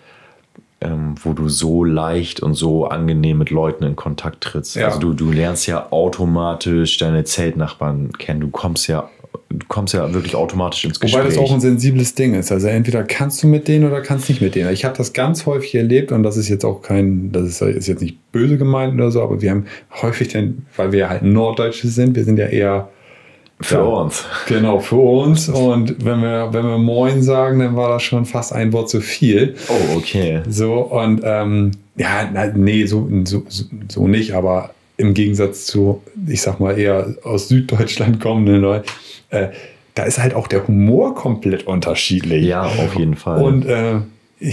ähm, 0.81 1.15
wo 1.23 1.33
du 1.33 1.49
so 1.49 1.83
leicht 1.83 2.41
und 2.41 2.53
so 2.53 2.85
angenehm 2.85 3.39
mit 3.39 3.49
Leuten 3.49 3.85
in 3.85 3.95
Kontakt 3.95 4.41
trittst. 4.41 4.75
Ja. 4.75 4.87
Also 4.87 4.99
du, 4.99 5.13
du 5.13 5.31
lernst 5.31 5.65
ja 5.65 5.87
automatisch 5.91 6.97
deine 6.97 7.23
Zeltnachbarn 7.23 8.11
kennen. 8.11 8.41
Du 8.41 8.49
kommst 8.49 8.87
ja 8.87 9.09
du 9.59 9.65
kommst 9.67 9.93
ja 9.93 10.13
wirklich 10.13 10.35
automatisch 10.35 10.85
ins 10.85 10.99
Gespräch. 10.99 11.21
Wobei 11.21 11.29
das 11.29 11.37
auch 11.37 11.51
ein 11.53 11.61
sensibles 11.61 12.15
Ding 12.15 12.33
ist. 12.33 12.51
Also 12.51 12.67
entweder 12.67 13.03
kannst 13.03 13.43
du 13.43 13.47
mit 13.47 13.67
denen 13.67 13.85
oder 13.85 14.01
kannst 14.01 14.29
nicht 14.29 14.41
mit 14.41 14.55
denen. 14.55 14.71
Ich 14.71 14.83
habe 14.85 14.97
das 14.97 15.13
ganz 15.13 15.45
häufig 15.45 15.75
erlebt 15.75 16.11
und 16.11 16.23
das 16.23 16.37
ist 16.37 16.49
jetzt 16.49 16.65
auch 16.65 16.81
kein, 16.81 17.31
das 17.31 17.43
ist, 17.43 17.61
ist 17.61 17.87
jetzt 17.87 18.01
nicht 18.01 18.31
böse 18.31 18.57
gemeint 18.57 18.93
oder 18.95 19.11
so, 19.11 19.21
aber 19.21 19.41
wir 19.41 19.51
haben 19.51 19.65
häufig 20.01 20.29
dann, 20.29 20.65
weil 20.75 20.91
wir 20.91 21.09
halt 21.09 21.23
Norddeutsche 21.23 21.87
sind, 21.87 22.15
wir 22.15 22.23
sind 22.23 22.39
ja 22.39 22.47
eher 22.47 22.89
für 23.61 23.75
ja, 23.75 23.81
uns. 23.83 24.25
Genau, 24.47 24.79
für 24.79 24.97
uns. 24.97 25.47
Und 25.49 26.03
wenn 26.03 26.21
wir, 26.21 26.49
wenn 26.51 26.65
wir 26.65 26.77
Moin 26.77 27.21
sagen, 27.21 27.59
dann 27.59 27.75
war 27.75 27.89
das 27.89 28.03
schon 28.03 28.25
fast 28.25 28.53
ein 28.53 28.73
Wort 28.73 28.89
zu 28.89 28.99
viel. 29.01 29.55
Oh, 29.69 29.97
okay. 29.97 30.41
So, 30.49 30.73
und 30.73 31.21
ähm, 31.23 31.71
ja, 31.95 32.29
nee, 32.55 32.85
so, 32.85 33.07
so, 33.23 33.43
so 33.87 34.07
nicht, 34.07 34.33
aber 34.33 34.71
im 34.97 35.13
Gegensatz 35.13 35.65
zu, 35.65 36.03
ich 36.27 36.41
sag 36.41 36.59
mal, 36.59 36.77
eher 36.77 37.15
aus 37.23 37.47
Süddeutschland 37.47 38.19
kommenden 38.19 38.61
Leuten, 38.61 38.89
äh, 39.29 39.49
da 39.95 40.03
ist 40.03 40.19
halt 40.19 40.33
auch 40.33 40.47
der 40.47 40.67
Humor 40.67 41.15
komplett 41.15 41.67
unterschiedlich. 41.67 42.45
Ja, 42.45 42.63
auf 42.63 42.95
jeden 42.95 43.15
Fall. 43.15 43.43
Und 43.43 43.65
äh, 43.65 43.99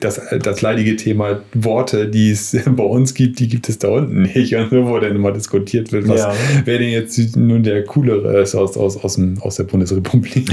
das, 0.00 0.20
das 0.42 0.60
leidige 0.60 0.96
Thema 0.96 1.40
Worte, 1.54 2.08
die 2.08 2.32
es 2.32 2.56
bei 2.66 2.82
uns 2.82 3.14
gibt, 3.14 3.38
die 3.38 3.48
gibt 3.48 3.68
es 3.68 3.78
da 3.78 3.88
unten 3.88 4.22
nicht. 4.22 4.54
Und 4.56 4.72
wo 4.72 4.98
dann 4.98 5.14
immer 5.14 5.32
diskutiert 5.32 5.92
wird, 5.92 6.08
was, 6.08 6.20
ja. 6.20 6.34
wer 6.64 6.78
denn 6.78 6.90
jetzt 6.90 7.36
nun 7.36 7.62
der 7.62 7.84
coolere 7.84 8.40
ist 8.40 8.54
aus, 8.54 8.76
aus, 8.76 9.02
aus, 9.02 9.14
dem, 9.14 9.40
aus 9.40 9.56
der 9.56 9.64
Bundesrepublik. 9.64 10.50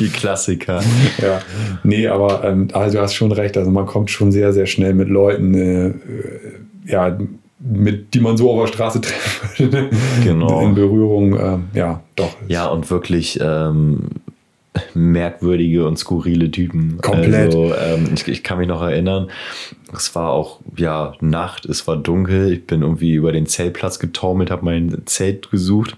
die 0.00 0.08
Klassiker. 0.08 0.80
Ja, 1.20 1.42
nee, 1.84 2.06
aber 2.08 2.44
ähm, 2.44 2.68
also 2.72 2.96
du 2.96 3.02
hast 3.02 3.14
schon 3.14 3.32
recht. 3.32 3.58
Also 3.58 3.70
man 3.70 3.84
kommt 3.84 4.10
schon 4.10 4.32
sehr, 4.32 4.52
sehr 4.54 4.66
schnell 4.66 4.94
mit 4.94 5.08
Leuten, 5.08 5.54
äh, 5.54 5.92
ja, 6.86 7.18
mit, 7.60 8.14
die 8.14 8.20
man 8.20 8.36
so 8.36 8.50
auf 8.50 8.60
der 8.62 8.72
Straße 8.72 9.00
treffen 9.00 9.48
würde, 9.58 9.90
genau. 10.24 10.62
in 10.62 10.74
Berührung. 10.74 11.36
Äh, 11.36 11.58
ja, 11.78 12.02
doch. 12.16 12.34
Ja, 12.46 12.68
und 12.68 12.90
wirklich 12.90 13.38
ähm, 13.42 14.08
merkwürdige 14.94 15.86
und 15.86 15.98
skurrile 15.98 16.50
Typen. 16.50 16.98
Komplett. 17.00 17.54
Also, 17.54 17.74
ähm, 17.74 18.10
ich, 18.14 18.26
ich, 18.28 18.44
kann 18.44 18.58
mich 18.58 18.68
noch 18.68 18.82
erinnern, 18.82 19.28
es 19.92 20.14
war 20.14 20.30
auch 20.30 20.60
ja 20.76 21.14
Nacht, 21.20 21.64
es 21.64 21.86
war 21.86 21.96
dunkel. 21.96 22.52
Ich 22.52 22.66
bin 22.66 22.82
irgendwie 22.82 23.14
über 23.14 23.32
den 23.32 23.46
Zeltplatz 23.46 23.98
getaumelt, 23.98 24.50
habe 24.50 24.64
mein 24.64 25.02
Zelt 25.06 25.50
gesucht. 25.50 25.96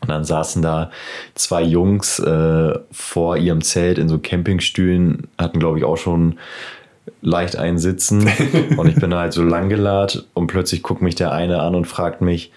Und 0.00 0.08
dann 0.08 0.24
saßen 0.24 0.62
da 0.62 0.90
zwei 1.34 1.62
Jungs 1.62 2.18
äh, 2.20 2.78
vor 2.90 3.36
ihrem 3.36 3.60
Zelt 3.60 3.98
in 3.98 4.08
so 4.08 4.18
Campingstühlen, 4.18 5.28
hatten 5.36 5.58
glaube 5.58 5.78
ich 5.78 5.84
auch 5.84 5.98
schon 5.98 6.38
leicht 7.20 7.56
einsitzen. 7.56 8.30
und 8.76 8.88
ich 8.88 8.96
bin 8.96 9.10
da 9.10 9.20
halt 9.20 9.32
so 9.34 9.42
lang 9.42 9.68
geladen 9.68 10.22
und 10.32 10.46
plötzlich 10.46 10.82
guckt 10.82 11.02
mich 11.02 11.16
der 11.16 11.32
eine 11.32 11.60
an 11.60 11.74
und 11.74 11.86
fragt 11.86 12.22
mich, 12.22 12.50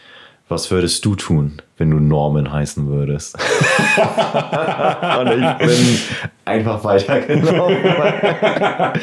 was 0.48 0.72
würdest 0.72 1.04
du 1.04 1.16
tun, 1.16 1.62
wenn 1.84 1.92
du 1.92 2.00
Norman 2.00 2.50
heißen 2.50 2.88
würdest? 2.88 3.36
und 5.20 5.28
ich 5.28 5.58
bin 5.58 6.00
einfach 6.46 6.82
weitergelaufen. 6.82 7.76
Aber 7.86 8.94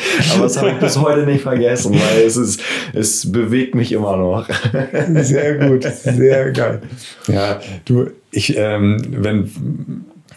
das 0.43 0.57
habe 0.57 0.71
ich 0.71 0.79
bis 0.79 0.99
heute 0.99 1.27
nicht 1.27 1.43
vergessen, 1.43 1.93
weil 1.93 2.23
es, 2.23 2.39
ist, 2.39 2.63
es 2.95 3.31
bewegt 3.31 3.75
mich 3.75 3.93
immer 3.93 4.17
noch. 4.17 4.49
sehr 5.17 5.57
gut, 5.57 5.85
sehr 5.85 6.53
geil. 6.53 6.81
Ja, 7.29 7.61
du, 7.85 8.07
ich, 8.31 8.57
ähm, 8.57 9.03
wenn 9.11 9.51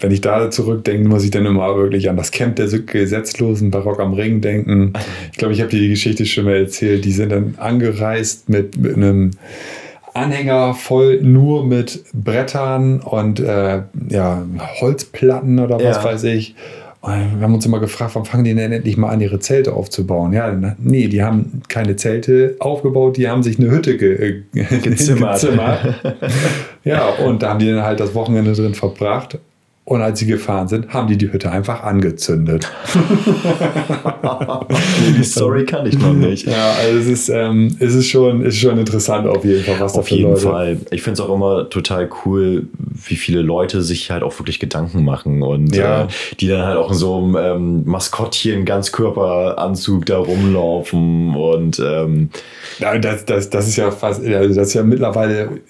wenn 0.02 0.12
ich 0.12 0.20
da 0.20 0.52
zurückdenke, 0.52 1.08
muss 1.08 1.24
ich 1.24 1.32
dann 1.32 1.46
immer 1.46 1.78
wirklich 1.78 2.10
an 2.10 2.18
das 2.18 2.32
Camp 2.32 2.58
der 2.58 2.68
Gesetzlosen 2.68 3.72
Barock 3.72 4.02
am 4.02 4.14
Ring 4.14 4.42
denken. 4.42 4.92
Ich 5.32 5.38
glaube, 5.38 5.54
ich 5.54 5.62
habe 5.62 5.70
dir 5.70 5.80
die 5.80 5.90
Geschichte 5.90 6.26
schon 6.26 6.44
mal 6.44 6.58
erzählt. 6.58 7.06
Die 7.06 7.14
sind 7.14 7.32
dann 7.32 7.54
angereist 7.58 8.50
mit, 8.50 8.76
mit 8.78 8.98
einem 8.98 9.32
Anhänger 10.14 10.74
voll 10.74 11.22
nur 11.22 11.66
mit 11.66 12.04
Brettern 12.14 13.00
und 13.00 13.40
äh, 13.40 13.82
ja, 14.10 14.44
Holzplatten 14.80 15.60
oder 15.60 15.76
was 15.78 15.98
ja. 15.98 16.04
weiß 16.04 16.24
ich. 16.26 16.56
Und 17.02 17.40
wir 17.40 17.42
haben 17.42 17.54
uns 17.54 17.66
immer 17.66 17.82
gefragt, 17.82 18.16
wann 18.16 18.24
fangen 18.24 18.46
die 18.46 18.56
denn 18.56 18.72
endlich 18.72 18.96
mal 18.96 19.10
an, 19.10 19.20
ihre 19.20 19.40
Zelte 19.40 19.74
aufzubauen? 19.74 20.32
Ja, 20.32 20.56
nee, 20.78 21.10
die 21.10 21.22
haben 21.22 21.62
keine 21.68 21.98
Zelte 21.98 22.56
aufgebaut, 22.60 23.18
die 23.18 23.28
haben 23.28 23.44
sich 23.44 23.60
eine 23.60 23.70
Hütte 23.72 23.98
ge 23.98 24.44
äh, 24.54 24.78
gezimmert. 24.80 25.42
gezimmert. 25.42 25.96
ja, 26.86 27.10
und 27.10 27.44
da 27.44 27.50
haben 27.50 27.60
die 27.60 27.70
dann 27.70 27.84
halt 27.84 28.00
das 28.00 28.16
Wochenende 28.16 28.54
drin 28.54 28.74
verbracht. 28.74 29.38
Und 29.86 30.02
als 30.02 30.20
sie 30.20 30.28
gefahren 30.28 30.70
sind, 30.70 30.94
haben 30.94 31.08
die 31.08 31.18
die 31.18 31.34
Hütte 31.34 31.52
einfach 31.52 31.84
angezündet. 31.84 32.72
die 35.18 35.24
Story 35.26 35.66
kann 35.66 35.86
ich 35.86 36.00
noch 36.00 36.14
nicht. 36.14 36.48
Ja, 36.48 36.72
also 36.80 37.00
es 37.00 37.08
ist, 37.08 37.28
ähm, 37.28 37.76
es 37.80 37.94
ist, 37.94 38.08
schon, 38.08 38.46
ist 38.46 38.58
schon 38.58 38.78
interessant 38.78 39.28
auf 39.28 39.44
jeden 39.44 39.62
Fall, 39.62 39.82
was 39.82 39.96
auf 39.96 40.08
da 40.08 40.16
für 40.16 40.16
jeden 40.16 40.38
Fall. 40.38 40.78
Ich 40.92 41.02
finde 41.02 41.22
es 41.22 41.28
auch 41.28 41.36
immer 41.36 41.70
total 41.70 42.10
cool, 42.24 42.68
wie 43.06 43.16
viele 43.16 43.42
Leute 43.42 43.82
sich 43.82 44.12
halt 44.12 44.24
auch 44.24 44.38
wirklich 44.40 44.60
Gedanken 44.60 45.04
machen 45.04 45.42
und 45.42 45.76
ja. 45.76 46.04
äh, 46.04 46.08
die 46.40 46.48
dann 46.48 46.66
halt 46.66 46.78
auch 46.78 46.92
in 46.92 46.98
so 46.98 47.18
einem 47.18 47.36
ähm, 47.36 47.84
Maskottchen, 47.86 48.66
Ganzkörperanzug 48.66 50.06
da 50.06 50.18
rumlaufen 50.18 51.36
und 51.36 51.80
ähm, 51.80 52.30
ja, 52.80 52.98
das, 52.98 53.26
das, 53.26 53.50
das 53.50 53.68
ist 53.68 53.76
ja 53.76 53.92
fast, 53.92 54.24
also 54.26 54.56
das 54.56 54.70
ist 54.70 54.74
ja 54.74 54.84
mittlerweile 54.84 55.62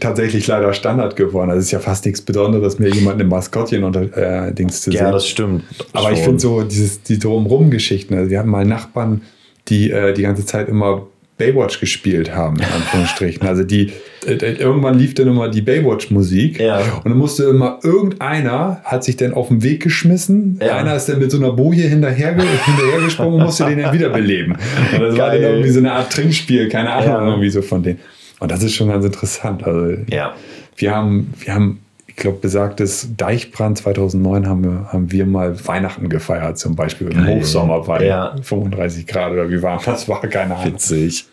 tatsächlich 0.00 0.46
leider 0.46 0.72
Standard 0.72 1.16
geworden. 1.16 1.50
Also 1.50 1.60
es 1.60 1.66
ist 1.66 1.72
ja 1.72 1.80
fast 1.80 2.04
nichts 2.04 2.20
Besonderes 2.22 2.78
mehr, 2.78 2.90
jemanden 2.90 3.22
im 3.22 3.28
Maskottchen 3.28 3.84
unter 3.84 4.02
äh, 4.16 4.52
Dings 4.52 4.82
zu 4.82 4.90
sehen. 4.90 5.00
Ja, 5.00 5.10
das 5.10 5.26
stimmt. 5.26 5.64
Aber 5.92 6.08
schon. 6.08 6.14
ich 6.14 6.20
finde 6.20 6.38
so 6.38 6.62
dieses, 6.62 7.02
die 7.02 7.18
Drumrum-Geschichten, 7.18 8.14
also 8.14 8.30
wir 8.30 8.38
haben 8.38 8.50
mal 8.50 8.64
Nachbarn, 8.64 9.22
die 9.68 9.90
äh, 9.90 10.12
die 10.12 10.22
ganze 10.22 10.44
Zeit 10.44 10.68
immer 10.68 11.06
Baywatch 11.38 11.80
gespielt 11.80 12.34
haben, 12.34 12.56
in 12.56 12.64
Anführungsstrichen. 12.64 13.46
Also 13.46 13.64
die, 13.64 13.92
äh, 14.26 14.34
irgendwann 14.34 14.98
lief 14.98 15.14
dann 15.14 15.28
immer 15.28 15.48
die 15.48 15.62
Baywatch-Musik 15.62 16.60
ja. 16.60 16.78
und 16.96 17.06
dann 17.06 17.18
musste 17.18 17.44
immer 17.44 17.78
irgendeiner 17.82 18.80
hat 18.84 19.02
sich 19.04 19.16
dann 19.16 19.32
auf 19.32 19.48
den 19.48 19.62
Weg 19.62 19.82
geschmissen. 19.82 20.60
Ja. 20.60 20.76
Einer 20.76 20.94
ist 20.94 21.08
dann 21.08 21.18
mit 21.18 21.30
so 21.30 21.38
einer 21.38 21.52
Boje 21.52 21.88
hinterher, 21.88 22.34
hinterhergesprungen 22.64 23.34
und 23.34 23.46
musste 23.46 23.64
den 23.66 23.80
dann 23.80 23.92
wiederbeleben. 23.92 24.52
Und 24.52 24.60
das 25.00 25.14
Geil. 25.14 25.18
war 25.18 25.30
dann 25.30 25.42
irgendwie 25.42 25.70
so 25.70 25.80
eine 25.80 25.92
Art 25.92 26.12
Trinkspiel, 26.12 26.68
keine 26.68 26.92
Ahnung, 26.92 27.10
ja. 27.10 27.26
irgendwie 27.26 27.50
so 27.50 27.62
von 27.62 27.82
denen. 27.82 27.98
Und 28.38 28.50
das 28.50 28.62
ist 28.62 28.74
schon 28.74 28.88
ganz 28.88 29.04
interessant. 29.04 29.64
Also 29.64 29.96
ja. 30.08 30.34
wir 30.76 30.94
haben, 30.94 31.32
wir 31.40 31.54
haben 31.54 31.80
ich 32.14 32.16
glaube, 32.16 32.38
besagtes 32.38 33.08
Deichbrand 33.16 33.78
2009 33.78 34.46
haben 34.46 34.64
wir, 34.64 34.92
haben 34.92 35.10
wir 35.10 35.24
mal 35.24 35.66
Weihnachten 35.66 36.10
gefeiert, 36.10 36.58
zum 36.58 36.76
Beispiel 36.76 37.08
im 37.08 37.24
Geil. 37.24 37.40
Hochsommer 37.40 37.80
bei 37.80 38.04
ja. 38.04 38.36
35 38.42 39.06
Grad 39.06 39.32
oder 39.32 39.48
wie 39.48 39.62
warm 39.62 39.80
das 39.86 40.08
war, 40.08 40.20
keine 40.20 40.56
Ahnung. 40.56 40.74
Witzig. 40.74 41.24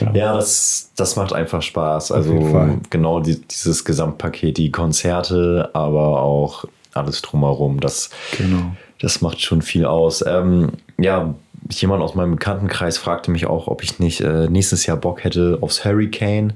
Ja, 0.00 0.12
ja 0.14 0.34
das, 0.34 0.92
das 0.96 1.16
macht 1.16 1.34
einfach 1.34 1.60
Spaß. 1.60 2.10
Also 2.10 2.78
genau 2.88 3.20
die, 3.20 3.38
dieses 3.42 3.84
Gesamtpaket, 3.84 4.56
die 4.56 4.72
Konzerte, 4.72 5.68
aber 5.74 6.22
auch 6.22 6.64
alles 6.94 7.20
drumherum. 7.20 7.80
Das, 7.80 8.08
genau. 8.38 8.74
das 9.00 9.20
macht 9.20 9.42
schon 9.42 9.60
viel 9.60 9.84
aus. 9.84 10.24
Ähm, 10.26 10.70
ja, 10.96 11.34
jemand 11.70 12.02
aus 12.02 12.14
meinem 12.14 12.32
Bekanntenkreis 12.36 12.96
fragte 12.96 13.30
mich 13.30 13.46
auch, 13.46 13.68
ob 13.68 13.82
ich 13.82 13.98
nicht 13.98 14.22
äh, 14.22 14.48
nächstes 14.48 14.86
Jahr 14.86 14.96
Bock 14.96 15.22
hätte 15.22 15.58
aufs 15.60 15.84
Hurricane. 15.84 16.54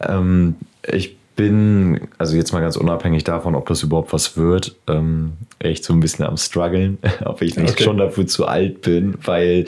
Ähm, 0.00 0.56
ich 0.86 1.19
bin, 1.40 2.08
also 2.18 2.36
jetzt 2.36 2.52
mal 2.52 2.60
ganz 2.60 2.76
unabhängig 2.76 3.24
davon, 3.24 3.54
ob 3.54 3.66
das 3.66 3.82
überhaupt 3.82 4.12
was 4.12 4.36
wird, 4.36 4.76
ähm, 4.86 5.32
echt 5.58 5.84
so 5.84 5.94
ein 5.94 6.00
bisschen 6.00 6.26
am 6.26 6.36
struggeln, 6.36 6.98
ob 7.24 7.40
ich 7.40 7.56
nicht 7.56 7.70
okay. 7.72 7.84
schon 7.84 7.96
dafür 7.96 8.26
zu 8.26 8.46
alt 8.46 8.82
bin, 8.82 9.14
weil 9.24 9.64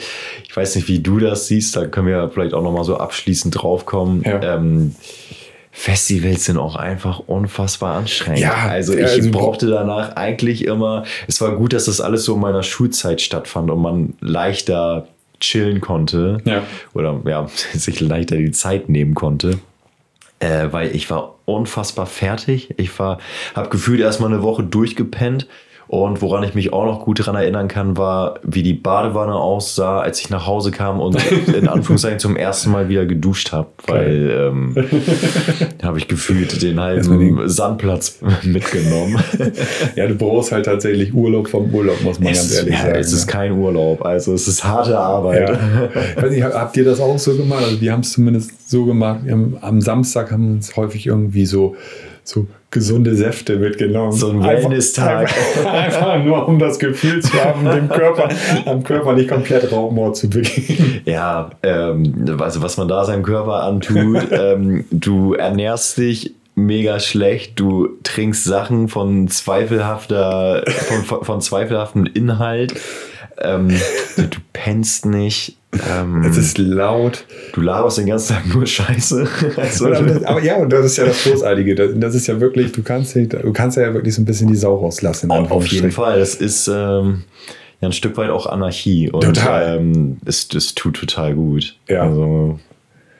ich 0.47 0.55
weiß 0.55 0.75
nicht, 0.75 0.87
wie 0.87 0.99
du 0.99 1.17
das 1.17 1.47
siehst, 1.47 1.75
da 1.75 1.87
können 1.87 2.05
wir 2.05 2.29
vielleicht 2.29 2.53
auch 2.53 2.61
nochmal 2.61 2.83
so 2.83 2.97
abschließend 2.97 3.59
draufkommen. 3.59 4.21
Ja. 4.21 4.57
Ähm, 4.57 4.93
Festivals 5.71 6.45
sind 6.45 6.59
auch 6.59 6.75
einfach 6.75 7.23
unfassbar 7.25 7.95
anstrengend. 7.95 8.41
Ja, 8.41 8.67
also 8.67 8.93
ich 8.93 9.05
also 9.05 9.31
brauchte 9.31 9.65
danach 9.65 10.15
eigentlich 10.15 10.65
immer, 10.65 11.05
es 11.27 11.41
war 11.41 11.55
gut, 11.55 11.73
dass 11.73 11.85
das 11.85 12.01
alles 12.01 12.23
so 12.23 12.35
in 12.35 12.41
meiner 12.41 12.61
Schulzeit 12.61 13.19
stattfand 13.19 13.71
und 13.71 13.81
man 13.81 14.13
leichter 14.19 15.07
chillen 15.39 15.81
konnte 15.81 16.37
ja. 16.45 16.61
oder 16.93 17.19
ja, 17.25 17.47
sich 17.73 17.99
leichter 17.99 18.37
die 18.37 18.51
Zeit 18.51 18.89
nehmen 18.89 19.15
konnte 19.15 19.57
äh, 20.43 20.71
weil 20.73 20.95
ich 20.95 21.09
war 21.09 21.35
unfassbar 21.45 22.05
fertig. 22.05 22.73
Ich 22.77 22.97
war, 22.99 23.19
habe 23.55 23.69
gefühlt 23.69 24.01
erstmal 24.01 24.31
eine 24.31 24.43
Woche 24.43 24.63
durchgepennt 24.63 25.47
und 25.93 26.23
woran 26.23 26.43
ich 26.43 26.55
mich 26.55 26.73
auch 26.73 26.85
noch 26.85 27.01
gut 27.01 27.19
daran 27.19 27.35
erinnern 27.35 27.67
kann, 27.67 27.97
war, 27.97 28.39
wie 28.41 28.63
die 28.63 28.73
Badewanne 28.73 29.35
aussah, 29.35 29.99
als 29.99 30.19
ich 30.21 30.31
nach 30.31 30.47
Hause 30.47 30.71
kam 30.71 30.99
und 30.99 31.15
in 31.55 31.67
Anführungszeichen 31.67 32.17
zum 32.17 32.35
ersten 32.35 32.71
Mal 32.71 32.89
wieder 32.89 33.05
geduscht 33.05 33.51
habe. 33.51 33.67
Weil 33.85 34.31
ähm, 34.31 34.75
habe 35.83 35.99
ich 35.99 36.07
gefühlt 36.07 36.63
den 36.63 36.79
halben 36.79 37.47
Sandplatz 37.47 38.21
mitgenommen. 38.43 39.23
ja, 39.95 40.07
du 40.07 40.15
brauchst 40.15 40.51
halt 40.51 40.65
tatsächlich 40.65 41.13
Urlaub 41.13 41.47
vom 41.47 41.71
Urlaub, 41.71 42.01
muss 42.01 42.19
man 42.19 42.31
es, 42.31 42.39
ganz 42.39 42.55
ehrlich 42.55 42.73
ja, 42.73 42.81
sagen. 42.81 42.99
Es 42.99 43.13
ist 43.13 43.27
kein 43.27 43.51
Urlaub, 43.51 44.03
also 44.03 44.33
es 44.33 44.47
ist 44.47 44.63
harte 44.63 44.97
Arbeit. 44.97 45.47
Ja. 46.17 46.27
Nicht, 46.27 46.43
habt 46.43 46.75
ihr 46.75 46.85
das 46.85 46.99
auch 46.99 47.19
so 47.19 47.37
gemacht? 47.37 47.65
Also 47.65 47.79
wir 47.79 47.91
haben 47.91 48.01
es 48.01 48.13
zumindest 48.13 48.67
so 48.67 48.85
gemacht. 48.85 49.19
Am 49.61 49.79
Samstag 49.79 50.31
haben 50.31 50.47
wir 50.47 50.53
uns 50.53 50.75
häufig 50.75 51.05
irgendwie 51.05 51.45
so 51.45 51.75
so 52.23 52.47
gesunde 52.73 53.15
Säfte 53.15 53.55
mitgenommen. 53.55 54.11
So 54.11 54.31
ein 54.31 54.43
Wellness-Tag. 54.43 55.29
Einfach, 55.29 55.65
einfach, 55.73 56.23
nur, 56.23 56.47
um 56.47 56.59
das 56.59 56.79
Gefühl 56.79 57.21
zu 57.21 57.31
haben, 57.41 57.63
dem 57.65 57.87
Körper, 57.87 58.27
am 58.65 58.83
Körper 58.83 59.13
nicht 59.13 59.29
komplett 59.29 59.71
Raubmord 59.71 60.17
zu 60.17 60.29
begehen. 60.29 61.01
Ja, 61.05 61.51
ähm, 61.61 62.25
also 62.39 62.61
was 62.61 62.75
man 62.77 62.87
da 62.87 63.05
seinem 63.05 63.23
Körper 63.23 63.63
antut, 63.63 64.27
ähm, 64.31 64.85
du 64.91 65.35
ernährst 65.35 65.97
dich 65.99 66.33
mega 66.55 66.99
schlecht. 66.99 67.59
Du 67.59 67.89
trinkst 68.03 68.43
Sachen 68.43 68.89
von 68.89 69.27
zweifelhafter, 69.27 70.63
von, 70.67 71.03
von, 71.03 71.23
von 71.23 71.41
zweifelhaftem 71.41 72.05
Inhalt. 72.07 72.73
Ähm, 73.39 73.69
du 74.17 74.39
pennst 74.51 75.05
nicht. 75.05 75.57
Ähm, 75.91 76.23
Es 76.23 76.37
ist 76.37 76.57
laut. 76.57 77.25
du 77.53 77.61
laberst 77.61 77.97
den 77.97 78.05
ganzen 78.07 78.33
Tag 78.35 78.45
nur 78.53 78.65
Scheiße. 78.65 79.27
Also, 79.57 79.87
Aber, 79.87 80.21
aber 80.27 80.43
ja, 80.43 80.55
und 80.57 80.71
das 80.71 80.85
ist 80.85 80.97
ja 80.97 81.05
das 81.05 81.23
Großartige. 81.23 81.75
Das, 81.75 81.91
das 81.95 82.15
ist 82.15 82.27
ja 82.27 82.39
wirklich, 82.39 82.71
du 82.71 82.83
kannst, 82.83 83.15
du 83.15 83.53
kannst 83.53 83.77
ja 83.77 83.93
wirklich 83.93 84.13
so 84.15 84.21
ein 84.21 84.25
bisschen 84.25 84.47
die 84.47 84.55
Sau 84.55 84.75
rauslassen. 84.75 85.31
auf 85.31 85.65
jeden. 85.67 85.91
Fall. 85.91 86.19
Das 86.19 86.35
ist 86.35 86.67
ähm, 86.67 87.23
ja 87.81 87.87
ein 87.89 87.91
Stück 87.93 88.17
weit 88.17 88.29
auch 88.29 88.45
Anarchie. 88.47 89.09
Und 89.11 89.23
Total. 89.23 89.77
Ähm, 89.77 90.17
es, 90.25 90.47
es 90.55 90.75
tut 90.75 90.95
total 90.95 91.33
gut. 91.35 91.75
Ja. 91.87 92.03
Also, 92.03 92.59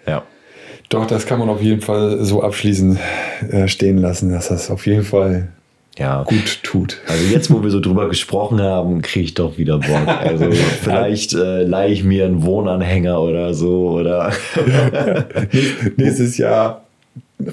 ja. 0.07 0.23
Doch, 0.89 1.07
das 1.07 1.25
kann 1.25 1.39
man 1.39 1.49
auf 1.49 1.61
jeden 1.61 1.81
Fall 1.81 2.23
so 2.23 2.43
abschließend 2.43 2.99
äh, 3.49 3.67
stehen 3.67 3.97
lassen, 3.97 4.31
dass 4.31 4.49
das 4.49 4.69
auf 4.69 4.85
jeden 4.85 5.03
Fall 5.03 5.47
Ja. 5.97 6.23
gut 6.23 6.63
tut. 6.63 6.97
Also 7.08 7.23
jetzt, 7.32 7.51
wo 7.51 7.62
wir 7.62 7.69
so 7.69 7.79
drüber 7.79 8.10
gesprochen 8.10 8.62
haben, 8.62 9.01
kriege 9.03 9.25
ich 9.25 9.34
doch 9.36 9.58
wieder 9.58 9.77
Bock. 9.77 10.08
Also 10.08 10.49
vielleicht 10.82 11.34
äh, 11.34 11.63
leihe 11.63 11.91
ich 11.91 12.03
mir 12.03 12.25
einen 12.25 12.43
Wohnanhänger 12.43 13.21
oder 13.21 13.53
so 13.53 13.91
oder 13.91 14.32
Nächstes 15.97 16.38
Jahr 16.38 16.84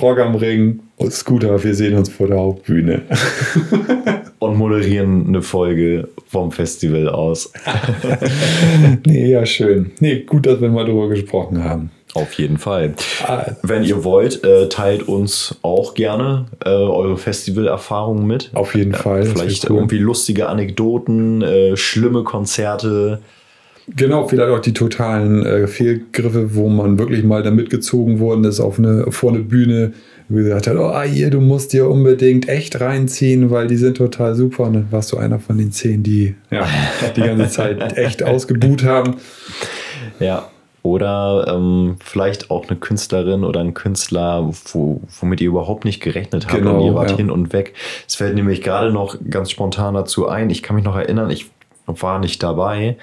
Rock 0.00 0.20
am 0.20 0.36
Ring 0.36 0.80
und 0.96 1.12
Scooter, 1.12 1.62
wir 1.62 1.74
sehen 1.74 1.96
uns 1.96 2.08
vor 2.08 2.28
der 2.28 2.38
Hauptbühne. 2.38 3.02
und 4.38 4.56
moderieren 4.56 5.26
eine 5.26 5.42
Folge 5.42 6.08
vom 6.26 6.52
Festival 6.52 7.08
aus. 7.08 7.52
nee, 9.04 9.30
ja, 9.30 9.44
schön. 9.44 9.92
Nee, 10.00 10.20
gut, 10.20 10.46
dass 10.46 10.60
wir 10.60 10.68
mal 10.68 10.84
drüber 10.84 11.08
gesprochen 11.08 11.64
haben. 11.64 11.90
Auf 12.14 12.32
jeden 12.34 12.58
Fall. 12.58 12.94
Ah, 13.24 13.52
Wenn 13.62 13.84
ihr 13.84 14.02
wollt, 14.02 14.42
äh, 14.44 14.68
teilt 14.68 15.06
uns 15.06 15.56
auch 15.62 15.94
gerne 15.94 16.46
äh, 16.64 16.68
eure 16.68 17.16
Festivalerfahrungen 17.16 18.26
mit. 18.26 18.50
Auf 18.54 18.74
jeden 18.74 18.94
Fall. 18.94 19.24
Vielleicht 19.24 19.70
cool. 19.70 19.76
irgendwie 19.76 19.98
lustige 19.98 20.48
Anekdoten, 20.48 21.42
äh, 21.42 21.76
schlimme 21.76 22.24
Konzerte. 22.24 23.20
Genau, 23.96 24.26
vielleicht 24.26 24.50
auch 24.50 24.60
die 24.60 24.72
totalen 24.72 25.44
äh, 25.44 25.66
Fehlgriffe, 25.66 26.54
wo 26.54 26.68
man 26.68 26.98
wirklich 26.98 27.24
mal 27.24 27.42
da 27.42 27.50
mitgezogen 27.50 28.18
worden 28.18 28.44
ist 28.44 28.60
auf 28.60 28.78
eine, 28.78 29.10
vor 29.10 29.30
eine 29.30 29.40
Bühne, 29.40 29.92
gesagt 30.28 30.68
hat, 30.68 30.76
oh 30.76 31.02
hier, 31.02 31.30
du 31.30 31.40
musst 31.40 31.72
dir 31.72 31.88
unbedingt 31.88 32.48
echt 32.48 32.80
reinziehen, 32.80 33.50
weil 33.50 33.66
die 33.66 33.76
sind 33.76 33.96
total 33.96 34.34
super. 34.34 34.64
Und 34.64 34.74
dann 34.74 34.86
warst 34.90 35.12
du 35.12 35.16
einer 35.16 35.40
von 35.40 35.58
den 35.58 35.72
zehn, 35.72 36.02
die 36.02 36.34
ja, 36.50 36.68
die 37.16 37.22
ganze 37.22 37.48
Zeit 37.48 37.96
echt 37.96 38.22
ausgebuht 38.22 38.84
haben. 38.84 39.16
Ja. 40.20 40.48
Oder 40.82 41.46
ähm, 41.48 41.96
vielleicht 42.02 42.50
auch 42.50 42.68
eine 42.68 42.78
Künstlerin 42.78 43.44
oder 43.44 43.60
ein 43.60 43.74
Künstler, 43.74 44.50
wo, 44.72 45.00
womit 45.20 45.40
ihr 45.40 45.48
überhaupt 45.48 45.84
nicht 45.84 46.00
gerechnet 46.00 46.46
habt 46.46 46.56
Genau, 46.56 46.80
und 46.80 46.86
ihr 46.86 46.94
wart 46.94 47.10
ja. 47.10 47.16
hin 47.18 47.30
und 47.30 47.52
weg. 47.52 47.74
Es 48.08 48.14
fällt 48.14 48.34
nämlich 48.34 48.62
gerade 48.62 48.90
noch 48.90 49.16
ganz 49.28 49.50
spontan 49.50 49.94
dazu 49.94 50.28
ein. 50.28 50.48
Ich 50.48 50.62
kann 50.62 50.76
mich 50.76 50.84
noch 50.84 50.96
erinnern, 50.96 51.28
ich 51.30 51.50
war 51.86 52.18
nicht 52.18 52.42
dabei, 52.42 52.96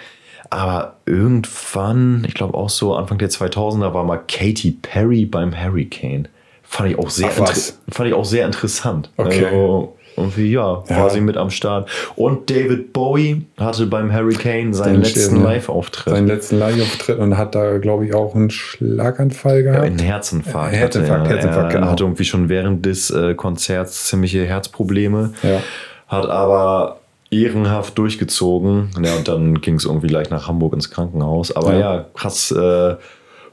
aber 0.50 0.96
irgendwann, 1.06 2.24
ich 2.28 2.34
glaube 2.34 2.56
auch 2.56 2.70
so 2.70 2.96
Anfang 2.96 3.18
der 3.18 3.30
2000er, 3.30 3.94
war 3.94 4.04
mal 4.04 4.18
Katy 4.18 4.78
Perry 4.82 5.26
beim 5.26 5.56
Hurricane. 5.56 6.28
Fand 6.64 6.90
ich 6.90 7.00
auch 7.00 7.10
sehr, 7.10 7.30
Ach, 7.30 7.54
fand 7.90 8.10
ich 8.10 8.14
auch 8.14 8.26
sehr 8.26 8.46
interessant. 8.46 9.10
Okay. 9.18 9.46
Also, 9.46 9.97
irgendwie, 10.18 10.52
ja, 10.52 10.84
Ja. 10.90 10.98
war 10.98 11.10
sie 11.12 11.22
mit 11.22 11.38
am 11.38 11.50
Start. 11.52 11.90
Und 12.16 12.50
David 12.50 12.92
Bowie 12.92 13.46
hatte 13.60 13.86
beim 13.86 14.12
Hurricane 14.14 14.74
seinen 14.74 15.02
letzten 15.04 15.44
Live-Auftritt. 15.44 16.14
Seinen 16.14 16.28
letzten 16.28 16.58
Live-Auftritt 16.60 17.20
und 17.20 17.38
hat 17.38 17.54
da, 17.56 17.78
glaube 17.78 18.06
ich, 18.08 18.14
auch 18.16 18.34
einen 18.36 18.50
Schlaganfall 18.50 19.58
Ja, 19.58 19.72
gehabt. 19.72 19.86
einen 19.86 20.00
Herzinfarkt. 20.00 20.74
Äh, 20.74 20.78
Herzinfarkt, 20.78 21.22
hatte 21.26 21.30
er. 21.30 21.36
Herzinfarkt, 21.38 21.74
er 21.74 21.80
genau. 21.80 21.92
hatte 21.92 22.04
irgendwie 22.04 22.26
schon 22.26 22.50
während 22.50 22.86
des 22.86 23.10
äh, 23.12 23.36
Konzerts 23.36 24.08
ziemliche 24.08 24.44
Herzprobleme. 24.46 25.34
Ja. 25.44 25.62
Hat 26.08 26.28
aber 26.30 27.00
ehrenhaft 27.30 27.98
durchgezogen. 27.98 28.90
Ja, 29.04 29.16
und 29.16 29.28
dann 29.28 29.62
ging 29.62 29.76
es 29.76 29.86
irgendwie 29.86 30.08
gleich 30.08 30.30
nach 30.30 30.48
Hamburg 30.48 30.74
ins 30.74 30.90
Krankenhaus. 30.90 31.56
Aber 31.56 31.74
Ja. 31.74 31.80
ja, 31.96 32.06
krass. 32.14 32.52
Äh, 32.52 32.96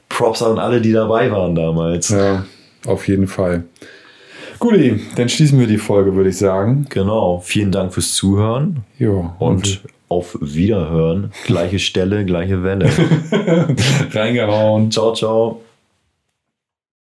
Props 0.07 0.41
an 0.43 0.59
alle, 0.59 0.81
die 0.81 0.93
dabei 0.93 1.31
waren 1.31 1.55
damals. 1.55 2.09
ja, 2.09 2.45
auf 2.87 3.07
jeden 3.07 3.27
Fall. 3.27 3.63
Guti, 4.59 4.99
dann 5.15 5.29
schließen 5.29 5.59
wir 5.59 5.67
die 5.67 5.77
Folge, 5.77 6.15
würde 6.15 6.29
ich 6.29 6.37
sagen. 6.37 6.85
Genau. 6.89 7.41
Vielen 7.43 7.71
Dank 7.71 7.93
fürs 7.93 8.13
Zuhören 8.13 8.83
Ja, 8.99 9.35
und 9.39 9.81
auf 10.07 10.37
Wiederhören. 10.39 11.31
Gleiche 11.45 11.79
Stelle, 11.79 12.25
gleiche 12.25 12.63
Welle. 12.63 12.89
reingehauen. 14.13 14.91
ciao, 14.91 15.13
ciao. 15.13 15.61